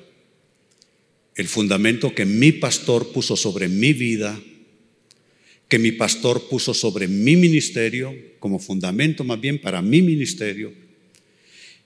el 1.39 1.47
fundamento 1.47 2.13
que 2.13 2.25
mi 2.25 2.51
pastor 2.51 3.13
puso 3.13 3.37
sobre 3.37 3.69
mi 3.69 3.93
vida 3.93 4.39
que 5.69 5.79
mi 5.79 5.91
pastor 5.91 6.49
puso 6.49 6.73
sobre 6.73 7.07
mi 7.07 7.35
ministerio, 7.35 8.13
como 8.39 8.57
fundamento 8.57 9.23
más 9.23 9.39
bien 9.39 9.61
para 9.61 9.83
mi 9.83 10.01
ministerio. 10.01 10.73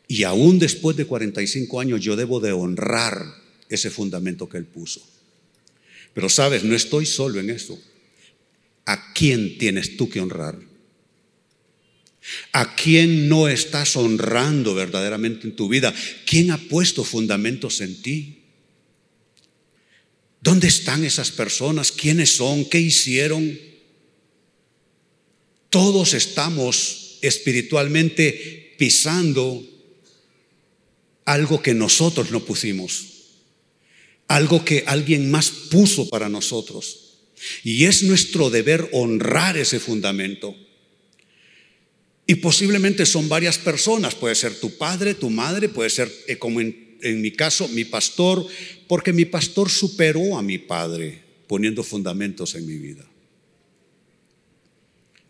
Y 0.08 0.24
aún 0.24 0.58
después 0.58 0.96
de 0.96 1.06
45 1.06 1.82
años 1.82 2.00
yo 2.00 2.16
debo 2.16 2.40
de 2.40 2.54
honrar 2.54 3.26
ese 3.68 3.90
fundamento 3.90 4.48
que 4.48 4.58
él 4.58 4.66
puso. 4.66 5.06
Pero 6.14 6.30
sabes, 6.30 6.64
no 6.64 6.76
estoy 6.76 7.06
solo 7.06 7.42
en 7.42 7.50
eso. 7.50 7.78
¿A 8.86 9.14
quién 9.14 9.58
tienes 9.58 9.98
tú 9.98 10.10
que 10.10 10.22
honrar? 10.22 10.58
¿A 12.54 12.76
quién 12.76 13.28
no 13.28 13.50
estás 13.50 13.98
honrando 13.98 14.74
verdaderamente 14.76 15.46
en 15.46 15.58
tu 15.58 15.68
vida? 15.68 15.94
¿Quién 16.26 16.52
ha 16.52 16.58
puesto 16.58 17.04
fundamentos 17.04 17.82
en 17.82 18.02
ti? 18.02 18.43
¿Dónde 20.44 20.68
están 20.68 21.06
esas 21.06 21.32
personas? 21.32 21.94
¿Quiénes 21.94 22.36
son? 22.36 22.66
¿Qué 22.66 22.78
hicieron? 22.78 23.58
Todos 25.70 26.14
estamos 26.14 27.18
espiritualmente 27.22 28.76
pisando 28.78 29.66
algo 31.24 31.62
que 31.62 31.74
nosotros 31.74 32.30
no 32.32 32.44
pusimos, 32.44 33.06
algo 34.28 34.66
que 34.66 34.84
alguien 34.86 35.32
más 35.32 35.50
puso 35.50 36.10
para 36.10 36.28
nosotros. 36.28 37.22
Y 37.64 37.86
es 37.86 38.04
nuestro 38.04 38.50
deber 38.50 38.90
honrar 38.92 39.56
ese 39.56 39.80
fundamento. 39.80 40.58
Y 42.28 42.36
posiblemente 42.36 43.06
son 43.06 43.30
varias 43.30 43.58
personas, 43.58 44.14
puede 44.14 44.36
ser 44.36 44.60
tu 44.60 44.78
padre, 44.78 45.14
tu 45.14 45.30
madre, 45.30 45.70
puede 45.70 45.90
ser 45.90 46.14
eh, 46.28 46.38
como 46.38 46.60
en, 46.60 46.83
en 47.04 47.22
mi 47.22 47.32
caso 47.32 47.68
mi 47.68 47.86
pastor, 47.86 48.46
porque 48.88 49.14
mi 49.14 49.26
pastor 49.26 49.70
superó 49.70 50.38
a 50.38 50.42
mi 50.42 50.58
padre 50.58 51.22
poniendo 51.48 51.84
fundamentos 51.84 52.56
en 52.56 52.66
mi 52.66 52.78
vida. 52.78 53.06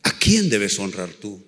¿A 0.03 0.17
quién 0.17 0.49
debes 0.49 0.79
honrar 0.79 1.11
tú? 1.13 1.41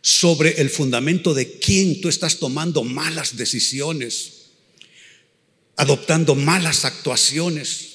Sobre 0.00 0.60
el 0.60 0.70
fundamento 0.70 1.34
de 1.34 1.58
quién 1.58 2.00
tú 2.00 2.08
estás 2.08 2.38
tomando 2.38 2.84
malas 2.84 3.36
decisiones, 3.36 4.50
adoptando 5.76 6.34
malas 6.34 6.84
actuaciones, 6.84 7.88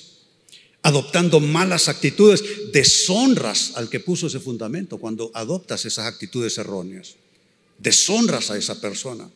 adoptando 0.84 1.40
malas 1.40 1.88
actitudes, 1.88 2.44
deshonras 2.72 3.72
al 3.76 3.90
que 3.90 4.02
puso 4.02 4.28
ese 4.28 4.40
fundamento 4.40 4.98
cuando 4.98 5.32
adoptas 5.34 5.86
esas 5.86 6.06
actitudes 6.06 6.58
erróneas. 6.58 7.16
Deshonras 7.80 8.52
a 8.52 8.58
esa 8.58 8.80
persona. 8.80 9.30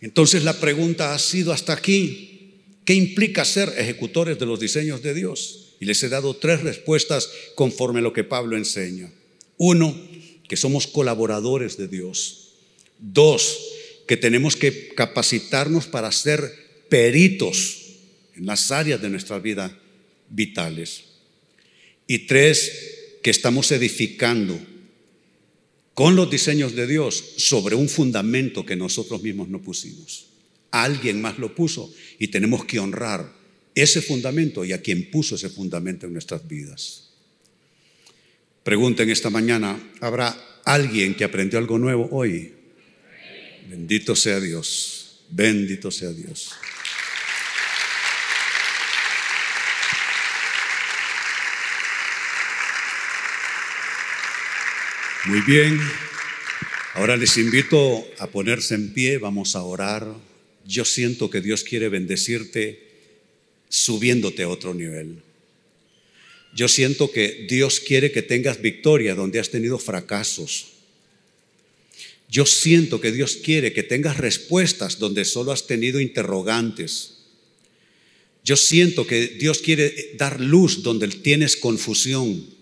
Entonces 0.00 0.44
la 0.44 0.58
pregunta 0.58 1.14
ha 1.14 1.18
sido 1.18 1.52
hasta 1.52 1.72
aquí, 1.72 2.54
¿qué 2.84 2.94
implica 2.94 3.44
ser 3.44 3.72
ejecutores 3.76 4.38
de 4.38 4.46
los 4.46 4.60
diseños 4.60 5.02
de 5.02 5.14
Dios? 5.14 5.74
Y 5.80 5.84
les 5.84 6.02
he 6.02 6.08
dado 6.08 6.34
tres 6.34 6.62
respuestas 6.62 7.30
conforme 7.54 8.00
a 8.00 8.02
lo 8.02 8.12
que 8.12 8.24
Pablo 8.24 8.56
enseña. 8.56 9.10
Uno, 9.56 9.94
que 10.48 10.56
somos 10.56 10.86
colaboradores 10.86 11.76
de 11.76 11.88
Dios. 11.88 12.52
Dos, 12.98 13.58
que 14.06 14.16
tenemos 14.16 14.56
que 14.56 14.88
capacitarnos 14.88 15.86
para 15.86 16.10
ser 16.12 16.52
peritos 16.88 17.78
en 18.36 18.46
las 18.46 18.70
áreas 18.70 19.00
de 19.00 19.10
nuestra 19.10 19.38
vida 19.38 19.78
vitales. 20.28 21.04
Y 22.06 22.26
tres, 22.26 23.18
que 23.22 23.30
estamos 23.30 23.70
edificando 23.70 24.58
con 25.94 26.16
los 26.16 26.30
diseños 26.30 26.74
de 26.74 26.86
Dios 26.86 27.22
sobre 27.36 27.74
un 27.74 27.88
fundamento 27.88 28.64
que 28.64 28.76
nosotros 28.76 29.22
mismos 29.22 29.48
no 29.48 29.60
pusimos. 29.60 30.26
Alguien 30.70 31.20
más 31.20 31.38
lo 31.38 31.54
puso 31.54 31.92
y 32.18 32.28
tenemos 32.28 32.64
que 32.64 32.78
honrar 32.78 33.32
ese 33.74 34.02
fundamento 34.02 34.64
y 34.64 34.72
a 34.72 34.80
quien 34.80 35.10
puso 35.10 35.34
ese 35.34 35.48
fundamento 35.48 36.06
en 36.06 36.12
nuestras 36.12 36.46
vidas. 36.46 37.10
Pregunten 38.62 39.10
esta 39.10 39.30
mañana, 39.30 39.92
¿habrá 40.00 40.36
alguien 40.64 41.14
que 41.14 41.24
aprendió 41.24 41.58
algo 41.58 41.78
nuevo 41.78 42.08
hoy? 42.12 42.52
Bendito 43.68 44.14
sea 44.14 44.40
Dios, 44.40 45.20
bendito 45.30 45.90
sea 45.90 46.10
Dios. 46.12 46.50
Muy 55.26 55.42
bien, 55.42 55.78
ahora 56.94 57.14
les 57.18 57.36
invito 57.36 58.08
a 58.18 58.28
ponerse 58.28 58.74
en 58.74 58.94
pie, 58.94 59.18
vamos 59.18 59.54
a 59.54 59.62
orar. 59.62 60.06
Yo 60.66 60.86
siento 60.86 61.28
que 61.28 61.42
Dios 61.42 61.62
quiere 61.62 61.90
bendecirte 61.90 62.88
subiéndote 63.68 64.44
a 64.44 64.48
otro 64.48 64.72
nivel. 64.72 65.22
Yo 66.54 66.68
siento 66.68 67.12
que 67.12 67.46
Dios 67.50 67.80
quiere 67.80 68.12
que 68.12 68.22
tengas 68.22 68.62
victoria 68.62 69.14
donde 69.14 69.38
has 69.38 69.50
tenido 69.50 69.78
fracasos. 69.78 70.68
Yo 72.30 72.46
siento 72.46 72.98
que 72.98 73.12
Dios 73.12 73.36
quiere 73.36 73.74
que 73.74 73.82
tengas 73.82 74.16
respuestas 74.16 74.98
donde 74.98 75.26
solo 75.26 75.52
has 75.52 75.66
tenido 75.66 76.00
interrogantes. 76.00 77.18
Yo 78.42 78.56
siento 78.56 79.06
que 79.06 79.26
Dios 79.26 79.58
quiere 79.58 80.14
dar 80.16 80.40
luz 80.40 80.82
donde 80.82 81.08
tienes 81.08 81.58
confusión. 81.58 82.58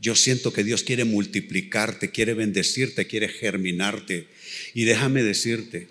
Yo 0.00 0.14
siento 0.14 0.52
que 0.52 0.64
Dios 0.64 0.84
quiere 0.84 1.04
multiplicarte, 1.04 2.10
quiere 2.10 2.34
bendecirte, 2.34 3.06
quiere 3.06 3.28
germinarte. 3.28 4.28
Y 4.74 4.84
déjame 4.84 5.22
decirte, 5.22 5.88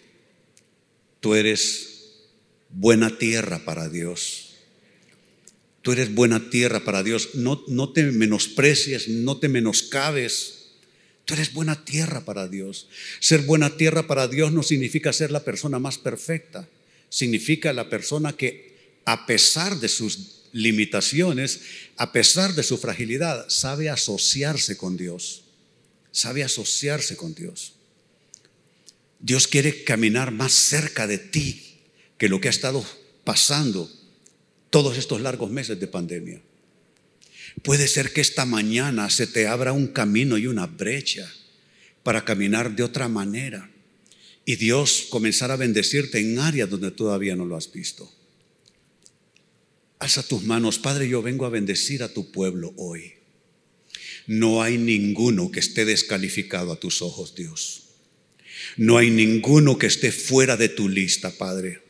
tú 1.19 1.35
eres 1.35 1.97
buena 2.69 3.17
tierra 3.17 3.59
para 3.65 3.89
Dios. 3.89 4.55
Tú 5.81 5.91
eres 5.91 6.13
buena 6.13 6.49
tierra 6.49 6.83
para 6.83 7.03
Dios. 7.03 7.35
No, 7.35 7.63
no 7.67 7.91
te 7.91 8.03
menosprecies, 8.03 9.09
no 9.09 9.37
te 9.37 9.49
menoscabes. 9.49 10.69
Tú 11.25 11.33
eres 11.33 11.53
buena 11.53 11.83
tierra 11.83 12.23
para 12.23 12.47
Dios. 12.47 12.87
Ser 13.19 13.41
buena 13.41 13.75
tierra 13.75 14.07
para 14.07 14.27
Dios 14.29 14.53
no 14.53 14.63
significa 14.63 15.11
ser 15.11 15.31
la 15.31 15.43
persona 15.43 15.79
más 15.79 15.97
perfecta. 15.97 16.69
Significa 17.09 17.73
la 17.73 17.89
persona 17.89 18.33
que 18.33 19.01
a 19.05 19.25
pesar 19.25 19.79
de 19.79 19.87
sus 19.87 20.36
limitaciones, 20.51 21.61
a 21.97 22.11
pesar 22.11 22.53
de 22.53 22.63
su 22.63 22.77
fragilidad, 22.77 23.47
sabe 23.49 23.89
asociarse 23.89 24.77
con 24.77 24.97
Dios. 24.97 25.43
Sabe 26.11 26.43
asociarse 26.43 27.15
con 27.15 27.35
Dios. 27.35 27.73
Dios 29.19 29.47
quiere 29.47 29.83
caminar 29.83 30.31
más 30.31 30.53
cerca 30.53 31.07
de 31.07 31.17
ti 31.17 31.79
que 32.17 32.29
lo 32.29 32.39
que 32.39 32.47
ha 32.47 32.51
estado 32.51 32.85
pasando 33.23 33.91
todos 34.69 34.97
estos 34.97 35.21
largos 35.21 35.51
meses 35.51 35.79
de 35.79 35.87
pandemia. 35.87 36.41
Puede 37.63 37.87
ser 37.87 38.13
que 38.13 38.21
esta 38.21 38.45
mañana 38.45 39.09
se 39.09 39.27
te 39.27 39.47
abra 39.47 39.73
un 39.73 39.87
camino 39.87 40.37
y 40.37 40.47
una 40.47 40.67
brecha 40.67 41.31
para 42.03 42.23
caminar 42.23 42.75
de 42.75 42.83
otra 42.83 43.07
manera 43.07 43.69
y 44.49 44.55
Dios 44.55 45.07
comenzará 45.09 45.55
a 45.55 45.57
bendecirte 45.57 46.19
en 46.19 46.39
áreas 46.39 46.69
donde 46.69 46.91
todavía 46.91 47.35
no 47.35 47.45
lo 47.45 47.57
has 47.57 47.69
visto. 47.69 48.09
Alza 49.99 50.23
tus 50.23 50.43
manos, 50.43 50.77
Padre, 50.79 51.09
yo 51.09 51.21
vengo 51.21 51.45
a 51.45 51.49
bendecir 51.49 52.03
a 52.03 52.13
tu 52.13 52.31
pueblo 52.31 52.73
hoy. 52.77 53.13
No 54.27 54.61
hay 54.61 54.77
ninguno 54.77 55.51
que 55.51 55.59
esté 55.59 55.85
descalificado 55.85 56.71
a 56.71 56.79
tus 56.79 57.01
ojos, 57.01 57.33
Dios. 57.33 57.83
No 58.75 58.97
hay 58.97 59.09
ninguno 59.09 59.77
que 59.77 59.87
esté 59.87 60.11
fuera 60.11 60.57
de 60.57 60.69
tu 60.69 60.89
lista, 60.89 61.31
Padre. 61.31 61.81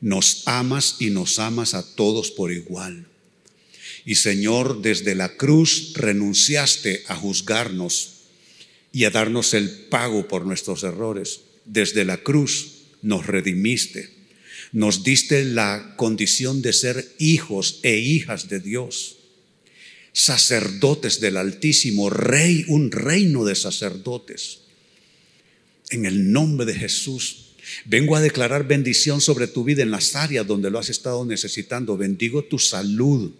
Nos 0.00 0.42
amas 0.46 0.96
y 0.98 1.10
nos 1.10 1.38
amas 1.38 1.74
a 1.74 1.94
todos 1.94 2.30
por 2.30 2.52
igual. 2.52 3.06
Y 4.04 4.16
Señor, 4.16 4.82
desde 4.82 5.14
la 5.14 5.36
cruz 5.36 5.92
renunciaste 5.94 7.04
a 7.08 7.16
juzgarnos 7.16 8.10
y 8.92 9.04
a 9.04 9.10
darnos 9.10 9.54
el 9.54 9.70
pago 9.70 10.28
por 10.28 10.44
nuestros 10.44 10.82
errores. 10.82 11.40
Desde 11.64 12.04
la 12.04 12.18
cruz 12.18 12.82
nos 13.00 13.26
redimiste. 13.26 14.13
Nos 14.74 15.04
diste 15.04 15.44
la 15.44 15.94
condición 15.96 16.60
de 16.60 16.74
ser 16.74 17.14
hijos 17.18 17.80
e 17.82 17.96
hijas 17.96 18.50
de 18.50 18.60
Dios. 18.60 19.16
Sacerdotes 20.12 21.20
del 21.20 21.38
Altísimo, 21.38 22.10
rey, 22.10 22.66
un 22.68 22.90
reino 22.90 23.46
de 23.46 23.54
sacerdotes. 23.54 24.58
En 25.88 26.04
el 26.04 26.30
nombre 26.30 26.66
de 26.66 26.74
Jesús 26.74 27.44
Vengo 27.84 28.16
a 28.16 28.20
declarar 28.20 28.66
bendición 28.66 29.20
sobre 29.20 29.46
tu 29.46 29.64
vida 29.64 29.82
en 29.82 29.90
las 29.90 30.16
áreas 30.16 30.46
donde 30.46 30.70
lo 30.70 30.78
has 30.78 30.90
estado 30.90 31.24
necesitando. 31.24 31.96
Bendigo 31.96 32.44
tu 32.44 32.58
salud. 32.58 33.32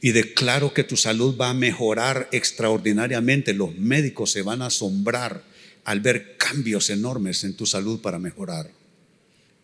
Y 0.00 0.12
declaro 0.12 0.72
que 0.72 0.84
tu 0.84 0.96
salud 0.96 1.36
va 1.38 1.50
a 1.50 1.54
mejorar 1.54 2.28
extraordinariamente. 2.32 3.54
Los 3.54 3.76
médicos 3.76 4.30
se 4.32 4.42
van 4.42 4.62
a 4.62 4.66
asombrar 4.66 5.42
al 5.84 6.00
ver 6.00 6.36
cambios 6.36 6.90
enormes 6.90 7.44
en 7.44 7.54
tu 7.54 7.66
salud 7.66 8.00
para 8.00 8.18
mejorar. 8.18 8.70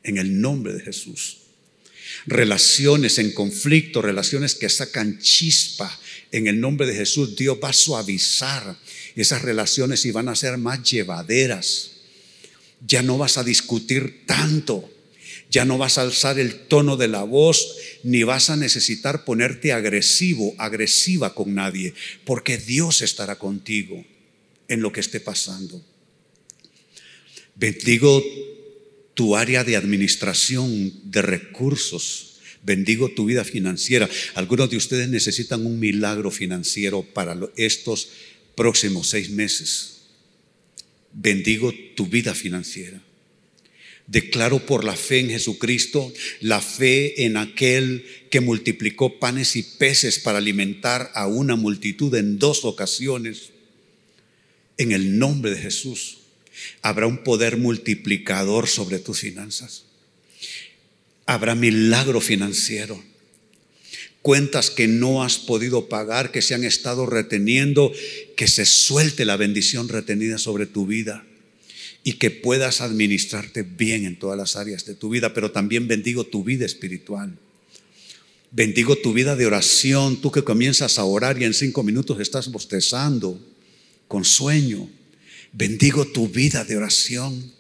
En 0.03 0.19
el 0.19 0.41
nombre 0.41 0.73
de 0.73 0.81
Jesús. 0.81 1.39
Relaciones 2.27 3.19
en 3.19 3.33
conflicto, 3.33 4.03
relaciones 4.03 4.55
que 4.55 4.69
sacan 4.69 5.19
chispa. 5.21 5.99
En 6.31 6.47
el 6.47 6.61
nombre 6.61 6.87
de 6.87 6.95
Jesús, 6.95 7.37
Dios 7.37 7.59
va 7.63 7.71
a 7.71 7.75
suavizar 7.75 8.77
esas 9.17 9.43
relaciones 9.43 10.05
y 10.05 10.11
van 10.11 10.29
a 10.29 10.37
ser 10.37 10.59
más 10.59 10.83
llevaderas. 10.83 11.93
Ya 12.87 13.03
no 13.03 13.19
vas 13.19 13.39
a 13.39 13.45
discutir 13.45 14.25
tanto. 14.27 14.89
Ya 15.51 15.65
no 15.65 15.77
vas 15.77 15.99
a 15.99 16.03
alzar 16.03 16.39
el 16.39 16.67
tono 16.67 16.97
de 16.97 17.09
la 17.09 17.25
voz, 17.25 17.77
ni 18.03 18.23
vas 18.23 18.49
a 18.49 18.57
necesitar 18.57 19.25
ponerte 19.25 19.73
agresivo, 19.73 20.55
agresiva 20.57 21.35
con 21.35 21.55
nadie, 21.55 21.93
porque 22.25 22.57
Dios 22.57 23.03
estará 23.03 23.37
contigo 23.37 24.03
en 24.69 24.81
lo 24.81 24.93
que 24.93 25.01
esté 25.01 25.21
pasando. 25.21 25.85
Bendigo 27.55 28.23
tu 29.15 29.37
área 29.37 29.65
de 29.65 29.77
administración 29.77 30.93
de 31.05 31.23
recursos. 31.23 32.41
Bendigo 32.63 33.09
tu 33.09 33.27
vida 33.27 33.45
financiera. 33.45 34.09
Algunos 34.35 34.71
de 34.71 34.77
ustedes 34.77 35.09
necesitan 35.09 35.67
un 35.67 35.81
milagro 35.81 36.31
financiero 36.31 37.03
para 37.03 37.37
estos 37.57 38.09
próximos 38.55 39.09
seis 39.09 39.31
meses. 39.31 40.03
Bendigo 41.13 41.73
tu 41.97 42.07
vida 42.07 42.35
financiera. 42.35 43.03
Declaro 44.07 44.65
por 44.67 44.85
la 44.85 44.97
fe 44.97 45.21
en 45.21 45.31
Jesucristo, 45.31 46.13
la 46.41 46.61
fe 46.61 47.25
en 47.25 47.37
aquel 47.37 48.05
que 48.31 48.41
multiplicó 48.41 49.19
panes 49.19 49.57
y 49.57 49.63
peces 49.63 50.19
para 50.19 50.39
alimentar 50.39 51.11
a 51.15 51.27
una 51.27 51.57
multitud 51.57 52.15
en 52.15 52.39
dos 52.39 52.65
ocasiones. 52.65 53.51
En 54.79 54.93
el 54.93 55.19
nombre 55.19 55.51
de 55.51 55.59
Jesús 55.59 56.22
habrá 56.83 57.07
un 57.07 57.19
poder 57.19 57.57
multiplicador 57.57 58.69
sobre 58.69 58.99
tus 58.99 59.21
finanzas. 59.21 59.85
Habrá 61.27 61.55
milagro 61.55 62.21
financiero. 62.21 63.03
Cuentas 64.23 64.71
que 64.71 64.87
no 64.87 65.25
has 65.25 65.39
podido 65.39 65.89
pagar, 65.89 66.31
que 66.31 66.43
se 66.43 66.55
han 66.55 66.65
estado 66.65 67.07
reteniendo, 67.07 67.93
que 68.37 68.47
se 68.47 68.67
suelte 68.67 69.25
la 69.25 69.37
bendición 69.37 69.89
retenida 69.89 70.39
sobre 70.39 70.67
tu 70.67 70.87
vida 70.87 71.25
y 72.05 72.15
que 72.15 72.31
puedas 72.31 72.81
administrarte 72.81 73.63
bien 73.63 74.05
en 74.05 74.19
todas 74.19 74.37
las 74.37 74.57
áreas 74.57 74.85
de 74.85 74.95
tu 74.95 75.09
vida, 75.09 75.35
pero 75.35 75.51
también 75.51 75.89
bendigo 75.89 76.25
tu 76.25 76.45
vida 76.45 76.67
espiritual. 76.67 77.37
Bendigo 78.51 78.97
tu 78.97 79.13
vida 79.13 79.35
de 79.35 79.47
oración, 79.47 80.21
tú 80.21 80.31
que 80.31 80.45
comienzas 80.45 80.99
a 80.99 81.05
orar 81.05 81.41
y 81.41 81.45
en 81.45 81.55
cinco 81.55 81.83
minutos 81.83 82.21
estás 82.21 82.51
bostezando 82.51 83.41
con 84.09 84.25
sueño 84.25 84.89
Bendigo 85.53 86.07
tu 86.07 86.29
vida 86.29 86.65
de 86.65 86.77
oración. 86.77 87.53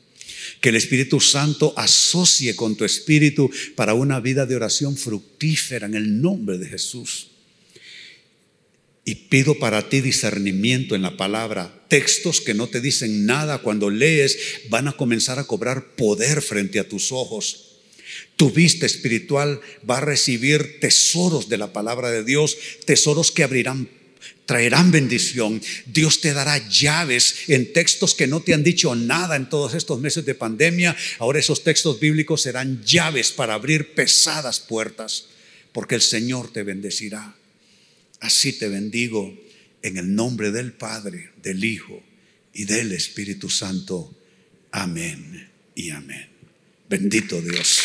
Que 0.60 0.70
el 0.70 0.76
Espíritu 0.76 1.20
Santo 1.20 1.72
asocie 1.76 2.56
con 2.56 2.76
tu 2.76 2.84
espíritu 2.84 3.50
para 3.76 3.94
una 3.94 4.18
vida 4.18 4.46
de 4.46 4.56
oración 4.56 4.96
fructífera 4.96 5.86
en 5.86 5.94
el 5.94 6.20
nombre 6.20 6.58
de 6.58 6.66
Jesús. 6.66 7.28
Y 9.04 9.14
pido 9.14 9.58
para 9.58 9.88
ti 9.88 10.00
discernimiento 10.00 10.94
en 10.94 11.02
la 11.02 11.16
palabra. 11.16 11.84
Textos 11.88 12.40
que 12.40 12.54
no 12.54 12.68
te 12.68 12.80
dicen 12.80 13.26
nada 13.26 13.58
cuando 13.58 13.90
lees 13.90 14.38
van 14.68 14.88
a 14.88 14.92
comenzar 14.92 15.38
a 15.38 15.44
cobrar 15.44 15.94
poder 15.96 16.42
frente 16.42 16.80
a 16.80 16.88
tus 16.88 17.12
ojos. 17.12 17.72
Tu 18.36 18.50
vista 18.50 18.86
espiritual 18.86 19.60
va 19.88 19.98
a 19.98 20.02
recibir 20.02 20.80
tesoros 20.80 21.48
de 21.48 21.58
la 21.58 21.72
palabra 21.72 22.10
de 22.10 22.24
Dios, 22.24 22.56
tesoros 22.84 23.30
que 23.30 23.42
abrirán 23.42 23.88
traerán 24.46 24.90
bendición. 24.90 25.60
Dios 25.86 26.20
te 26.20 26.32
dará 26.32 26.58
llaves 26.68 27.48
en 27.48 27.72
textos 27.72 28.14
que 28.14 28.26
no 28.26 28.40
te 28.40 28.54
han 28.54 28.62
dicho 28.62 28.94
nada 28.94 29.36
en 29.36 29.48
todos 29.48 29.74
estos 29.74 30.00
meses 30.00 30.24
de 30.24 30.34
pandemia. 30.34 30.96
Ahora 31.18 31.38
esos 31.38 31.64
textos 31.64 32.00
bíblicos 32.00 32.42
serán 32.42 32.82
llaves 32.84 33.32
para 33.32 33.54
abrir 33.54 33.94
pesadas 33.94 34.60
puertas, 34.60 35.26
porque 35.72 35.94
el 35.94 36.02
Señor 36.02 36.52
te 36.52 36.62
bendecirá. 36.62 37.34
Así 38.20 38.52
te 38.52 38.68
bendigo 38.68 39.36
en 39.82 39.96
el 39.96 40.14
nombre 40.14 40.50
del 40.50 40.72
Padre, 40.72 41.30
del 41.42 41.64
Hijo 41.64 42.02
y 42.54 42.64
del 42.64 42.92
Espíritu 42.92 43.50
Santo. 43.50 44.14
Amén 44.70 45.48
y 45.74 45.90
amén. 45.90 46.28
Bendito 46.88 47.40
Dios. 47.40 47.80